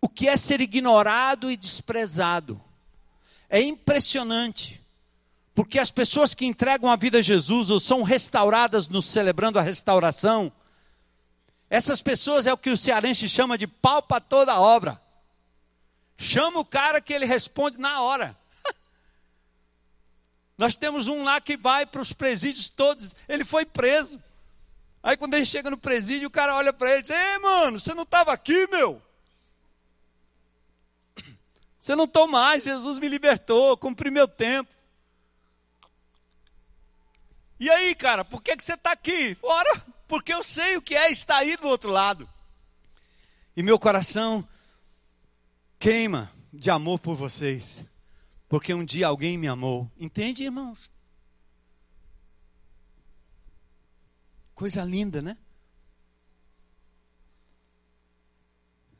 [0.00, 2.58] O que é ser ignorado e desprezado.
[3.50, 4.82] É impressionante,
[5.54, 9.62] porque as pessoas que entregam a vida a Jesus ou são restauradas no celebrando a
[9.62, 10.50] restauração,
[11.70, 15.00] essas pessoas é o que o cearense chama de pau para toda obra.
[16.16, 18.36] Chama o cara que ele responde na hora.
[20.56, 24.20] Nós temos um lá que vai para os presídios todos, ele foi preso.
[25.02, 27.78] Aí quando ele chega no presídio, o cara olha para ele e diz: Ei, mano,
[27.78, 29.00] você não estava aqui, meu?
[31.78, 34.70] Você não estou mais, Jesus me libertou, cumpri meu tempo.
[37.60, 39.36] E aí, cara, por que, que você está aqui?
[39.42, 42.28] Ora, porque eu sei o que é estar aí do outro lado.
[43.54, 44.48] E meu coração
[45.78, 47.84] queima de amor por vocês,
[48.48, 49.90] porque um dia alguém me amou.
[49.98, 50.90] Entende, irmãos?
[54.54, 55.36] Coisa linda, né?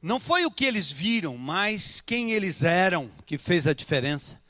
[0.00, 4.40] Não foi o que eles viram, mas quem eles eram que fez a diferença.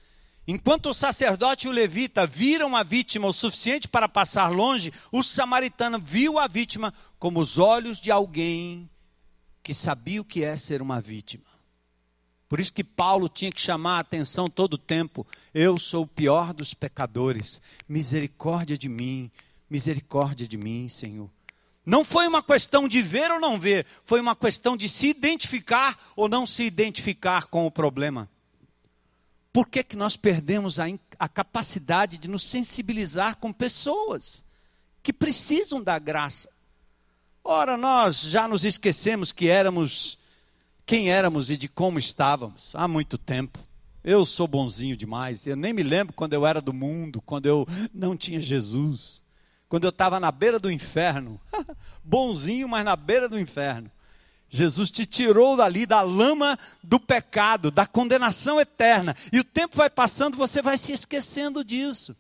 [0.51, 5.23] Enquanto o sacerdote e o levita viram a vítima o suficiente para passar longe, o
[5.23, 8.89] samaritano viu a vítima como os olhos de alguém
[9.63, 11.45] que sabia o que é ser uma vítima.
[12.49, 16.09] Por isso que Paulo tinha que chamar a atenção todo o tempo: eu sou o
[16.09, 19.31] pior dos pecadores, misericórdia de mim,
[19.69, 21.29] misericórdia de mim, Senhor.
[21.85, 25.99] Não foi uma questão de ver ou não ver, foi uma questão de se identificar
[26.17, 28.31] ou não se identificar com o problema.
[29.53, 30.87] Por que, que nós perdemos a,
[31.19, 34.45] a capacidade de nos sensibilizar com pessoas
[35.03, 36.51] que precisam da graça?
[37.43, 40.19] Ora, nós já nos esquecemos que éramos
[40.85, 43.59] quem éramos e de como estávamos há muito tempo.
[44.03, 45.47] Eu sou bonzinho demais.
[45.47, 49.23] Eu nem me lembro quando eu era do mundo, quando eu não tinha Jesus,
[49.69, 51.39] quando eu estava na beira do inferno.
[52.03, 53.91] bonzinho, mas na beira do inferno.
[54.49, 59.15] Jesus te tirou dali da lama do pecado, da condenação eterna.
[59.33, 62.17] E o tempo vai passando, você vai se esquecendo disso.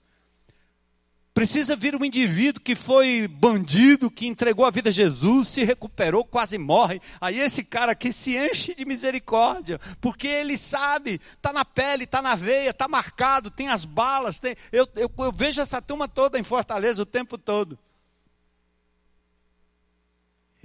[1.39, 6.25] Precisa vir um indivíduo que foi bandido, que entregou a vida a Jesus, se recuperou,
[6.25, 7.01] quase morre.
[7.21, 12.21] Aí esse cara aqui se enche de misericórdia, porque ele sabe, está na pele, está
[12.21, 14.41] na veia, está marcado, tem as balas.
[14.41, 14.57] Tem...
[14.73, 17.79] Eu, eu, eu vejo essa turma toda em Fortaleza o tempo todo.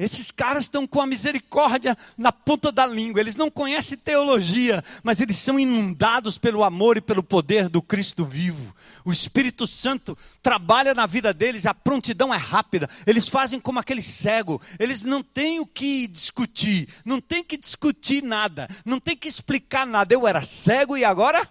[0.04, 3.22] Esses caras estão com a misericórdia na ponta da língua.
[3.22, 8.26] Eles não conhecem teologia, mas eles são inundados pelo amor e pelo poder do Cristo
[8.26, 8.76] vivo.
[9.06, 12.90] O Espírito Santo trabalha na vida deles, a prontidão é rápida.
[13.08, 14.62] Eles fazem como aquele cego.
[14.78, 19.88] Eles não têm o que discutir, não tem que discutir nada, não tem que explicar
[19.88, 20.14] nada.
[20.14, 21.50] Eu era cego e agora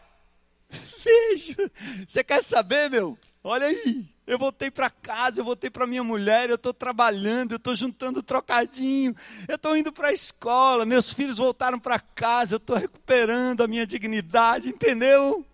[1.03, 1.70] vejo.
[2.07, 3.18] Você quer saber, meu?
[3.42, 4.11] Olha aí.
[4.26, 8.22] Eu voltei para casa, eu voltei para minha mulher, eu estou trabalhando, eu estou juntando
[8.22, 9.14] trocadinho,
[9.48, 13.68] eu estou indo para a escola, meus filhos voltaram para casa, eu estou recuperando a
[13.68, 15.44] minha dignidade, entendeu?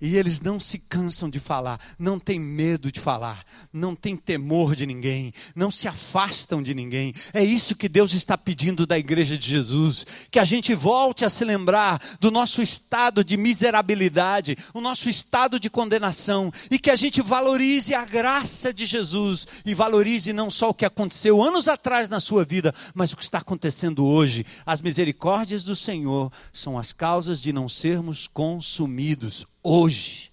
[0.00, 4.74] E eles não se cansam de falar, não têm medo de falar, não têm temor
[4.74, 7.12] de ninguém, não se afastam de ninguém.
[7.34, 11.28] É isso que Deus está pedindo da igreja de Jesus, que a gente volte a
[11.28, 16.96] se lembrar do nosso estado de miserabilidade, o nosso estado de condenação, e que a
[16.96, 22.08] gente valorize a graça de Jesus e valorize não só o que aconteceu anos atrás
[22.08, 24.46] na sua vida, mas o que está acontecendo hoje.
[24.64, 30.30] As misericórdias do Senhor são as causas de não sermos consumidos hoje.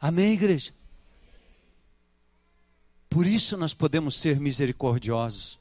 [0.00, 0.72] Amém, igreja?
[3.08, 5.58] Por isso nós podemos ser misericordiosos.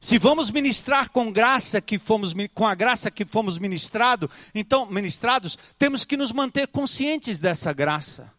[0.00, 5.58] Se vamos ministrar com graça que fomos com a graça que fomos ministrado, então ministrados,
[5.78, 8.30] temos que nos manter conscientes dessa graça,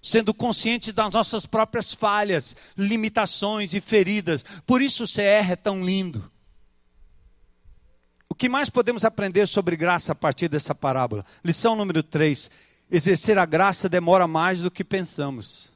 [0.00, 4.44] sendo conscientes das nossas próprias falhas, limitações e feridas.
[4.64, 6.31] Por isso o CR é tão lindo.
[8.32, 11.22] O que mais podemos aprender sobre graça a partir dessa parábola?
[11.44, 12.50] Lição número 3.
[12.90, 15.70] exercer a graça demora mais do que pensamos.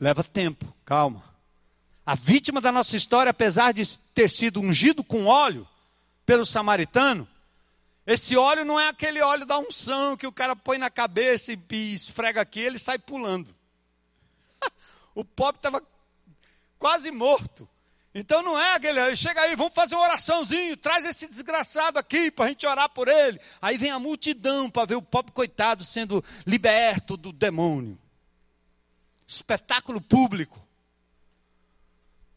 [0.00, 1.22] Leva tempo, calma.
[2.06, 5.68] A vítima da nossa história, apesar de ter sido ungido com óleo
[6.24, 7.28] pelo samaritano,
[8.06, 11.92] esse óleo não é aquele óleo da unção que o cara põe na cabeça e
[11.92, 13.54] esfrega aqui, ele sai pulando.
[15.14, 15.82] o pobre estava
[16.78, 17.68] quase morto.
[18.18, 22.46] Então não é aquele, chega aí, vamos fazer uma oraçãozinho, traz esse desgraçado aqui para
[22.46, 23.38] a gente orar por ele.
[23.60, 27.98] Aí vem a multidão para ver o pobre coitado sendo liberto do demônio.
[29.26, 30.66] Espetáculo público.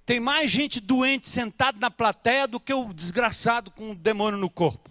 [0.05, 4.49] Tem mais gente doente sentada na plateia do que o desgraçado com o demônio no
[4.49, 4.88] corpo.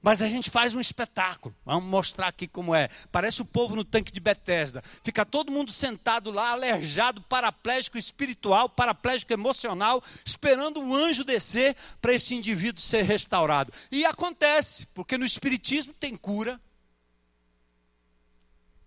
[0.00, 1.54] Mas a gente faz um espetáculo.
[1.64, 2.88] Vamos mostrar aqui como é.
[3.10, 4.80] Parece o povo no tanque de Betesda.
[5.02, 12.14] Fica todo mundo sentado lá, aleijado, paraplégico espiritual, paraplégico emocional, esperando um anjo descer para
[12.14, 13.72] esse indivíduo ser restaurado.
[13.90, 16.60] E acontece, porque no espiritismo tem cura.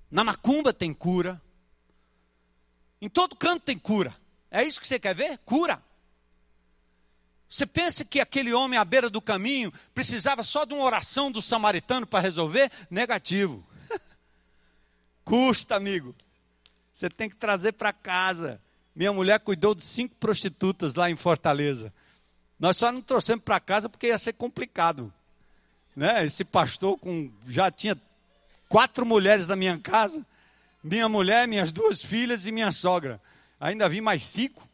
[0.09, 1.41] Na macumba tem cura.
[3.01, 4.15] Em todo canto tem cura.
[4.49, 5.37] É isso que você quer ver?
[5.39, 5.81] Cura.
[7.51, 11.41] Você pensa que aquele homem à beira do caminho precisava só de uma oração do
[11.41, 12.71] samaritano para resolver?
[12.89, 13.61] Negativo.
[15.25, 16.15] Custa, amigo.
[16.93, 18.61] Você tem que trazer para casa.
[18.95, 21.93] Minha mulher cuidou de cinco prostitutas lá em Fortaleza.
[22.57, 25.13] Nós só não trouxemos para casa porque ia ser complicado.
[25.93, 26.25] Né?
[26.25, 27.97] Esse pastor com, já tinha
[28.69, 30.25] quatro mulheres na minha casa.
[30.81, 33.21] Minha mulher, minhas duas filhas e minha sogra.
[33.59, 34.70] Ainda vi mais cinco.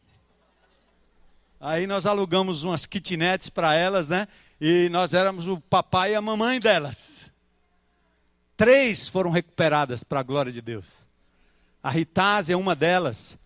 [1.60, 4.28] Aí nós alugamos umas kitnets para elas, né?
[4.60, 7.30] E nós éramos o papai e a mamãe delas.
[8.56, 11.04] Três foram recuperadas para a glória de Deus.
[11.82, 13.36] A Ritásia, uma delas,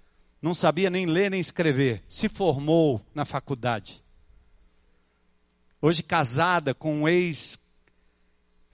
[0.42, 4.02] não sabia nem ler nem escrever, se formou na faculdade.
[5.80, 7.58] Hoje casada com um ex.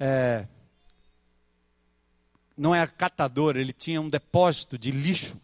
[0.01, 0.47] É,
[2.57, 5.41] não é catador, ele tinha um depósito de lixo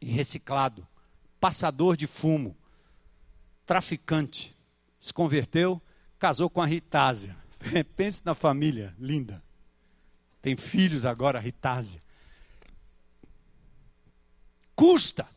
[0.00, 0.86] e reciclado,
[1.38, 2.56] passador de fumo
[3.66, 4.56] traficante,
[4.98, 5.82] se converteu,
[6.18, 7.36] casou com a Ritásia.
[7.96, 9.42] Pense na família linda.
[10.40, 12.00] Tem filhos agora, Ritásia.
[14.74, 15.28] Custa.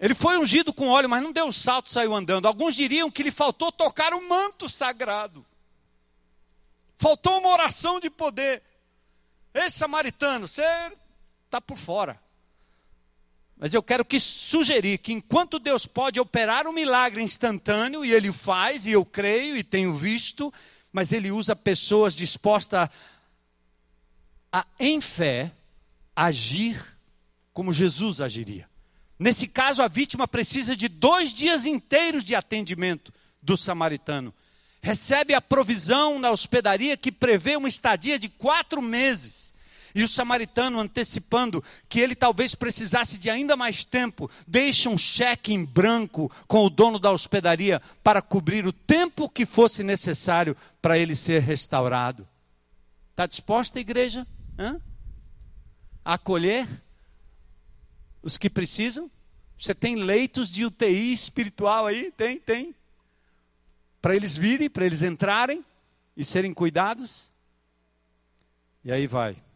[0.00, 2.46] Ele foi ungido com óleo, mas não deu um salto, saiu andando.
[2.46, 5.46] Alguns diriam que lhe faltou tocar o manto sagrado.
[6.96, 8.62] Faltou uma oração de poder.
[9.54, 10.64] Ei, samaritano, você
[11.46, 12.20] está por fora.
[13.58, 18.32] Mas eu quero que sugerir que enquanto Deus pode operar um milagre instantâneo, e Ele
[18.32, 20.52] faz, e eu creio e tenho visto,
[20.92, 22.88] mas Ele usa pessoas dispostas
[24.52, 25.52] a, em fé,
[26.14, 26.80] agir
[27.52, 28.68] como Jesus agiria.
[29.18, 34.32] Nesse caso, a vítima precisa de dois dias inteiros de atendimento do samaritano.
[34.80, 39.52] Recebe a provisão na hospedaria que prevê uma estadia de quatro meses.
[39.98, 45.52] E o samaritano, antecipando que ele talvez precisasse de ainda mais tempo, deixa um cheque
[45.52, 50.96] em branco com o dono da hospedaria para cobrir o tempo que fosse necessário para
[50.96, 52.28] ele ser restaurado.
[53.10, 54.24] Está disposta a igreja
[54.56, 54.80] Hã?
[56.04, 56.68] a acolher
[58.22, 59.10] os que precisam?
[59.58, 62.12] Você tem leitos de UTI espiritual aí?
[62.12, 62.72] Tem, tem.
[64.00, 65.64] Para eles virem, para eles entrarem
[66.16, 67.32] e serem cuidados?
[68.84, 69.47] E aí vai.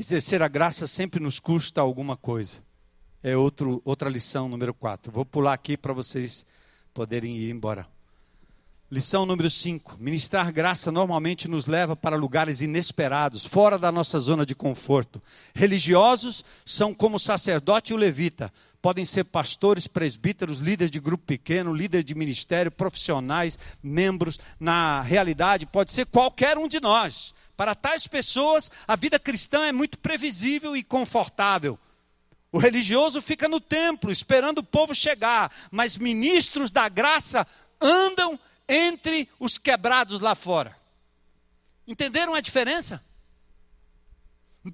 [0.00, 2.60] Exercer a graça sempre nos custa alguma coisa.
[3.22, 5.12] É outro, outra lição número 4.
[5.12, 6.46] Vou pular aqui para vocês
[6.94, 7.86] poderem ir embora.
[8.90, 9.98] Lição número 5.
[10.00, 15.20] Ministrar graça normalmente nos leva para lugares inesperados, fora da nossa zona de conforto.
[15.54, 18.50] Religiosos são como o sacerdote e o levita.
[18.82, 24.38] Podem ser pastores, presbíteros, líderes de grupo pequeno, líderes de ministério, profissionais, membros.
[24.58, 27.34] Na realidade, pode ser qualquer um de nós.
[27.56, 31.78] Para tais pessoas, a vida cristã é muito previsível e confortável.
[32.50, 37.46] O religioso fica no templo esperando o povo chegar, mas ministros da graça
[37.80, 40.76] andam entre os quebrados lá fora.
[41.86, 43.02] Entenderam a diferença?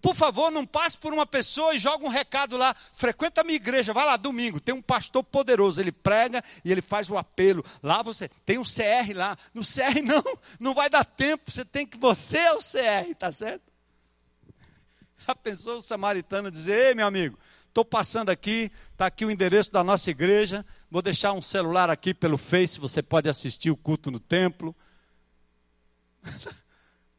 [0.02, 2.74] Por favor, não passe por uma pessoa e joga um recado lá.
[2.92, 4.58] Frequenta a minha igreja, vai lá domingo.
[4.58, 7.64] Tem um pastor poderoso, ele prega e ele faz o apelo.
[7.80, 9.38] Lá você tem um CR lá.
[9.54, 10.24] No CR não,
[10.58, 11.48] não vai dar tempo.
[11.48, 13.62] Você tem que você é o CR, tá certo?
[15.24, 19.70] Já pensou o samaritano dizer: "Ei, meu amigo, estou passando aqui, está aqui o endereço
[19.70, 20.66] da nossa igreja.
[20.90, 24.74] Vou deixar um celular aqui pelo Face, você pode assistir o culto no templo."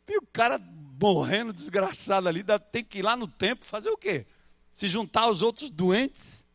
[0.10, 0.58] E o cara
[1.00, 4.26] morrendo desgraçado ali, tem que ir lá no templo fazer o quê?
[4.72, 6.46] Se juntar aos outros doentes?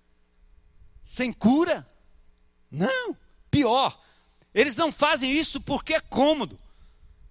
[1.02, 1.86] Sem cura?
[2.70, 3.16] Não,
[3.50, 4.00] pior.
[4.54, 6.58] Eles não fazem isso porque é cômodo.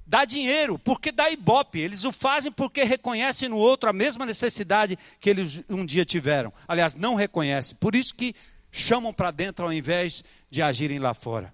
[0.05, 1.79] dá dinheiro, porque dá ibope.
[1.79, 6.51] Eles o fazem porque reconhecem no outro a mesma necessidade que eles um dia tiveram.
[6.67, 7.77] Aliás, não reconhecem.
[7.79, 8.35] Por isso que
[8.71, 11.53] chamam para dentro ao invés de agirem lá fora.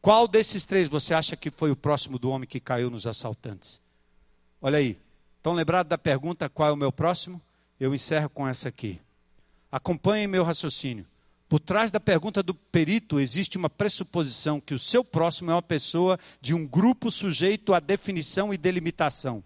[0.00, 3.80] Qual desses três você acha que foi o próximo do homem que caiu nos assaltantes?
[4.60, 4.98] Olha aí.
[5.36, 7.40] Estão lembrados da pergunta qual é o meu próximo?
[7.78, 9.00] Eu encerro com essa aqui.
[9.70, 11.06] Acompanhem meu raciocínio.
[11.48, 15.62] Por trás da pergunta do perito existe uma pressuposição que o seu próximo é uma
[15.62, 19.42] pessoa de um grupo sujeito à definição e delimitação.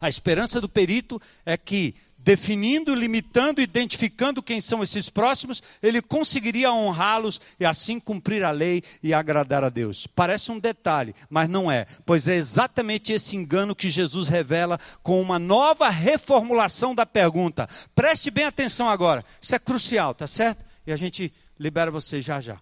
[0.00, 6.72] A esperança do perito é que definindo, limitando, identificando quem são esses próximos, ele conseguiria
[6.72, 10.06] honrá-los e assim cumprir a lei e agradar a Deus.
[10.06, 15.20] Parece um detalhe, mas não é, pois é exatamente esse engano que Jesus revela com
[15.20, 17.68] uma nova reformulação da pergunta.
[17.94, 20.64] Preste bem atenção agora, isso é crucial, tá certo?
[20.86, 22.60] E a gente libera você já já.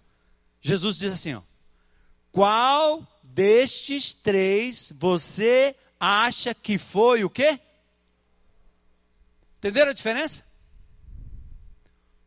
[0.59, 1.41] Jesus diz assim: ó,
[2.31, 7.59] qual destes três você acha que foi o quê?
[9.61, 10.43] Entenderam a diferença?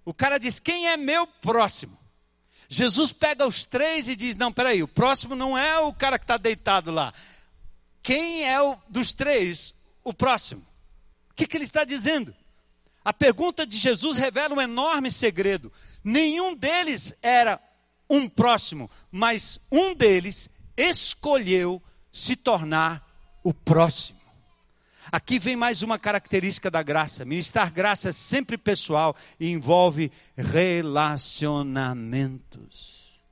[0.04, 1.98] O cara diz: Quem é meu próximo?
[2.68, 6.24] Jesus pega os três e diz: Não, peraí, o próximo não é o cara que
[6.24, 7.12] está deitado lá.
[8.04, 9.74] Quem é o dos três
[10.04, 10.64] o próximo?
[11.30, 12.32] O que, que ele está dizendo?
[13.04, 15.72] A pergunta de Jesus revela um enorme segredo.
[16.04, 17.60] Nenhum deles era
[18.08, 21.82] um próximo, mas um deles escolheu
[22.12, 23.04] se tornar
[23.42, 24.13] o próximo.
[25.14, 27.24] Aqui vem mais uma característica da graça.
[27.24, 33.22] Ministrar graça é sempre pessoal e envolve relacionamentos.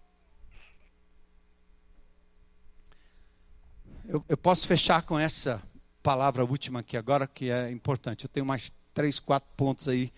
[4.06, 5.60] Eu, eu, posso fechar com essa
[6.04, 8.26] palavra última aqui agora, que é importante.
[8.26, 10.12] Eu tenho mais três, quatro pontos aí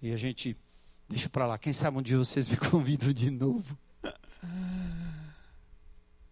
[0.00, 0.56] e a gente
[1.08, 1.58] deixa para lá.
[1.58, 3.76] Quem sabe um dia vocês me convidam de novo.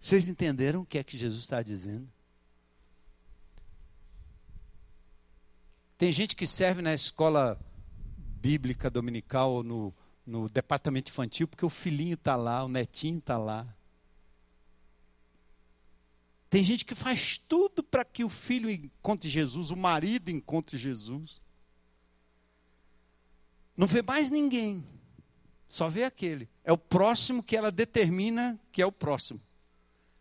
[0.01, 2.09] Vocês entenderam o que é que Jesus está dizendo?
[5.99, 7.61] Tem gente que serve na escola
[8.41, 9.93] bíblica dominical no,
[10.25, 13.67] no departamento infantil porque o filhinho está lá, o netinho está lá.
[16.49, 21.43] Tem gente que faz tudo para que o filho encontre Jesus, o marido encontre Jesus.
[23.77, 24.87] Não vê mais ninguém,
[25.69, 26.49] só vê aquele.
[26.63, 29.41] É o próximo que ela determina que é o próximo.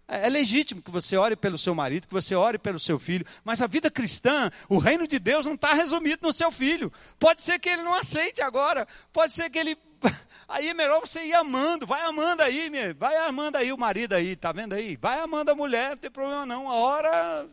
[0.07, 3.25] É, é legítimo que você ore pelo seu marido, que você ore pelo seu filho,
[3.43, 6.91] mas a vida cristã, o reino de Deus não está resumido no seu filho.
[7.19, 9.77] Pode ser que ele não aceite agora, pode ser que ele.
[10.47, 14.33] Aí é melhor você ir amando, vai amando aí, vai amando aí o marido aí,
[14.33, 14.95] tá vendo aí?
[14.95, 16.69] Vai amando a mulher, não tem problema não.
[16.69, 17.49] A hora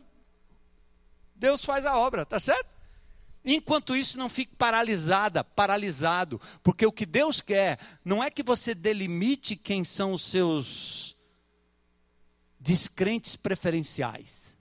[1.35, 2.73] Deus faz a obra, tá certo?
[3.43, 8.73] Enquanto isso, não fique paralisada, paralisado, porque o que Deus quer não é que você
[8.73, 11.14] delimite quem são os seus
[12.65, 14.57] descrentes preferenciais.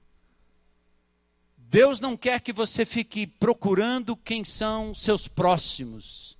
[1.57, 6.37] Deus não quer que você fique procurando quem são seus próximos.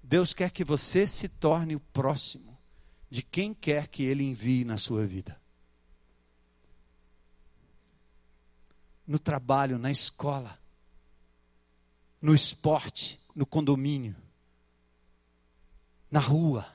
[0.00, 2.56] Deus quer que você se torne o próximo
[3.10, 5.36] de quem quer que Ele envie na sua vida.
[9.04, 10.56] No trabalho, na escola,
[12.20, 14.14] no esporte, no condomínio,
[16.08, 16.72] na rua.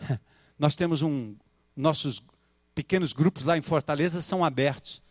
[0.58, 1.36] Nós temos um,
[1.76, 2.20] nossos
[2.76, 5.02] pequenos grupos lá em Fortaleza são abertos.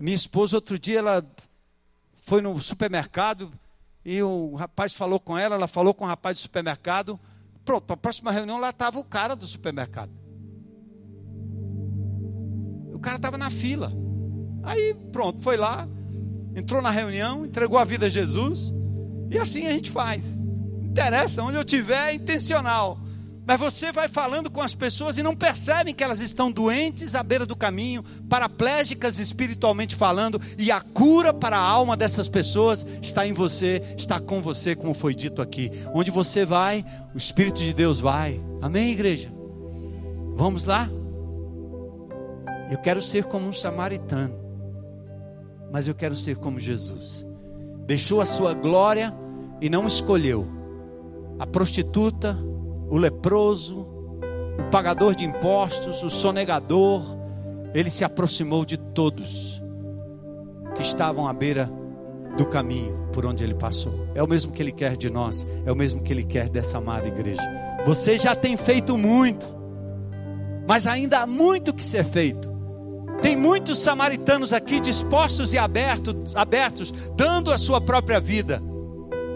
[0.00, 1.22] Minha esposa, outro dia, ela
[2.22, 3.52] foi no supermercado
[4.02, 7.20] e o rapaz falou com ela, ela falou com o rapaz do supermercado.
[7.66, 10.10] Pronto, para a próxima reunião lá estava o cara do supermercado.
[12.94, 13.92] O cara estava na fila.
[14.62, 15.86] Aí, pronto, foi lá,
[16.56, 18.72] entrou na reunião, entregou a vida a Jesus.
[19.30, 20.40] E assim a gente faz.
[20.80, 22.98] Interessa, onde eu tiver, é intencional.
[23.48, 27.22] Mas você vai falando com as pessoas e não percebem que elas estão doentes à
[27.22, 33.26] beira do caminho, paraplégicas espiritualmente falando, e a cura para a alma dessas pessoas está
[33.26, 35.70] em você, está com você, como foi dito aqui.
[35.94, 36.84] Onde você vai,
[37.14, 38.38] o Espírito de Deus vai.
[38.60, 39.32] Amém, igreja?
[40.34, 40.86] Vamos lá?
[42.70, 44.38] Eu quero ser como um samaritano,
[45.72, 47.26] mas eu quero ser como Jesus.
[47.86, 49.10] Deixou a sua glória
[49.58, 50.46] e não escolheu
[51.38, 52.36] a prostituta,
[52.90, 57.02] o leproso, o pagador de impostos, o sonegador,
[57.74, 59.62] ele se aproximou de todos
[60.74, 61.70] que estavam à beira
[62.36, 64.06] do caminho por onde ele passou.
[64.14, 66.78] É o mesmo que ele quer de nós, é o mesmo que ele quer dessa
[66.78, 67.42] amada igreja.
[67.84, 69.46] Você já tem feito muito,
[70.66, 72.48] mas ainda há muito que ser feito.
[73.20, 78.62] Tem muitos samaritanos aqui dispostos e abertos, abertos, dando a sua própria vida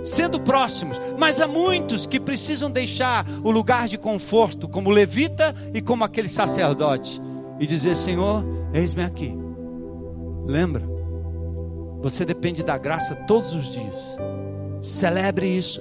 [0.04, 5.80] sendo próximos, mas há muitos que precisam deixar o lugar de conforto, como levita e
[5.80, 7.20] como aquele sacerdote,
[7.58, 9.34] e dizer: Senhor, eis-me aqui.
[10.46, 10.82] Lembra,
[12.00, 14.16] você depende da graça todos os dias.
[14.82, 15.80] Celebre isso,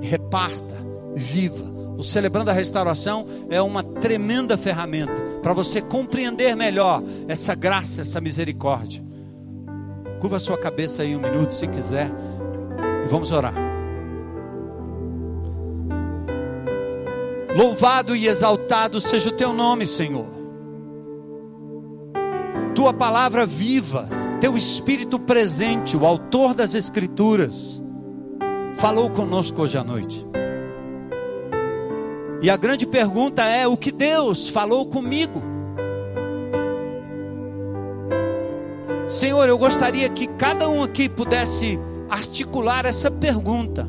[0.00, 0.76] reparta,
[1.14, 1.78] viva.
[1.96, 8.20] O Celebrando a Restauração é uma tremenda ferramenta para você compreender melhor essa graça, essa
[8.20, 9.02] misericórdia.
[10.20, 12.12] Curva sua cabeça aí um minuto, se quiser,
[13.08, 13.54] vamos orar.
[17.56, 20.26] Louvado e exaltado seja o teu nome, Senhor.
[22.74, 24.08] Tua palavra viva,
[24.40, 27.82] teu espírito presente, o autor das Escrituras,
[28.74, 30.24] falou conosco hoje à noite.
[32.40, 35.42] E a grande pergunta é: o que Deus falou comigo?
[39.08, 41.78] Senhor, eu gostaria que cada um aqui pudesse
[42.08, 43.86] articular essa pergunta.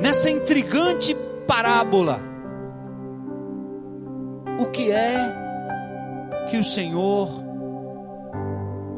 [0.00, 2.20] Nessa intrigante parábola,
[4.58, 5.16] o que é
[6.48, 7.30] que o Senhor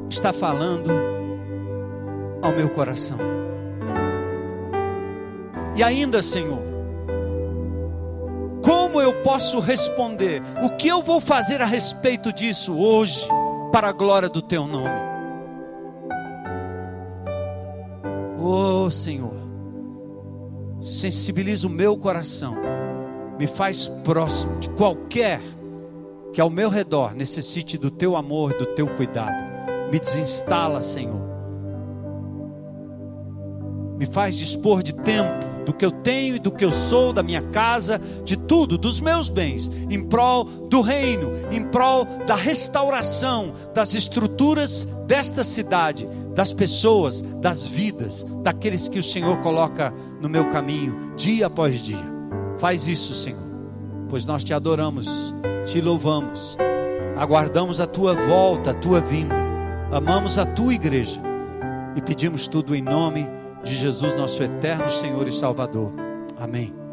[0.08, 0.90] está falando
[2.42, 3.18] ao meu coração?
[5.76, 6.58] E ainda, Senhor,
[8.62, 10.42] como eu posso responder?
[10.62, 13.26] O que eu vou fazer a respeito disso hoje,
[13.70, 15.07] para a glória do Teu nome?
[18.50, 19.34] Oh Senhor,
[20.80, 22.54] sensibiliza o meu coração,
[23.38, 25.42] me faz próximo de qualquer
[26.32, 29.36] que ao meu redor necessite do Teu amor, do Teu cuidado.
[29.92, 31.20] Me desinstala, Senhor.
[33.98, 37.22] Me faz dispor de tempo do que eu tenho e do que eu sou, da
[37.22, 43.52] minha casa, de tudo, dos meus bens, em prol do reino, em prol da restauração
[43.74, 49.92] das estruturas desta cidade, das pessoas, das vidas, daqueles que o Senhor coloca
[50.22, 52.16] no meu caminho, dia após dia.
[52.56, 53.46] Faz isso, Senhor,
[54.08, 55.34] pois nós te adoramos,
[55.66, 56.56] te louvamos,
[57.14, 59.36] aguardamos a tua volta, a tua vinda,
[59.92, 61.20] amamos a tua igreja
[61.94, 65.92] e pedimos tudo em nome de de Jesus, nosso eterno Senhor e Salvador.
[66.38, 66.87] Amém.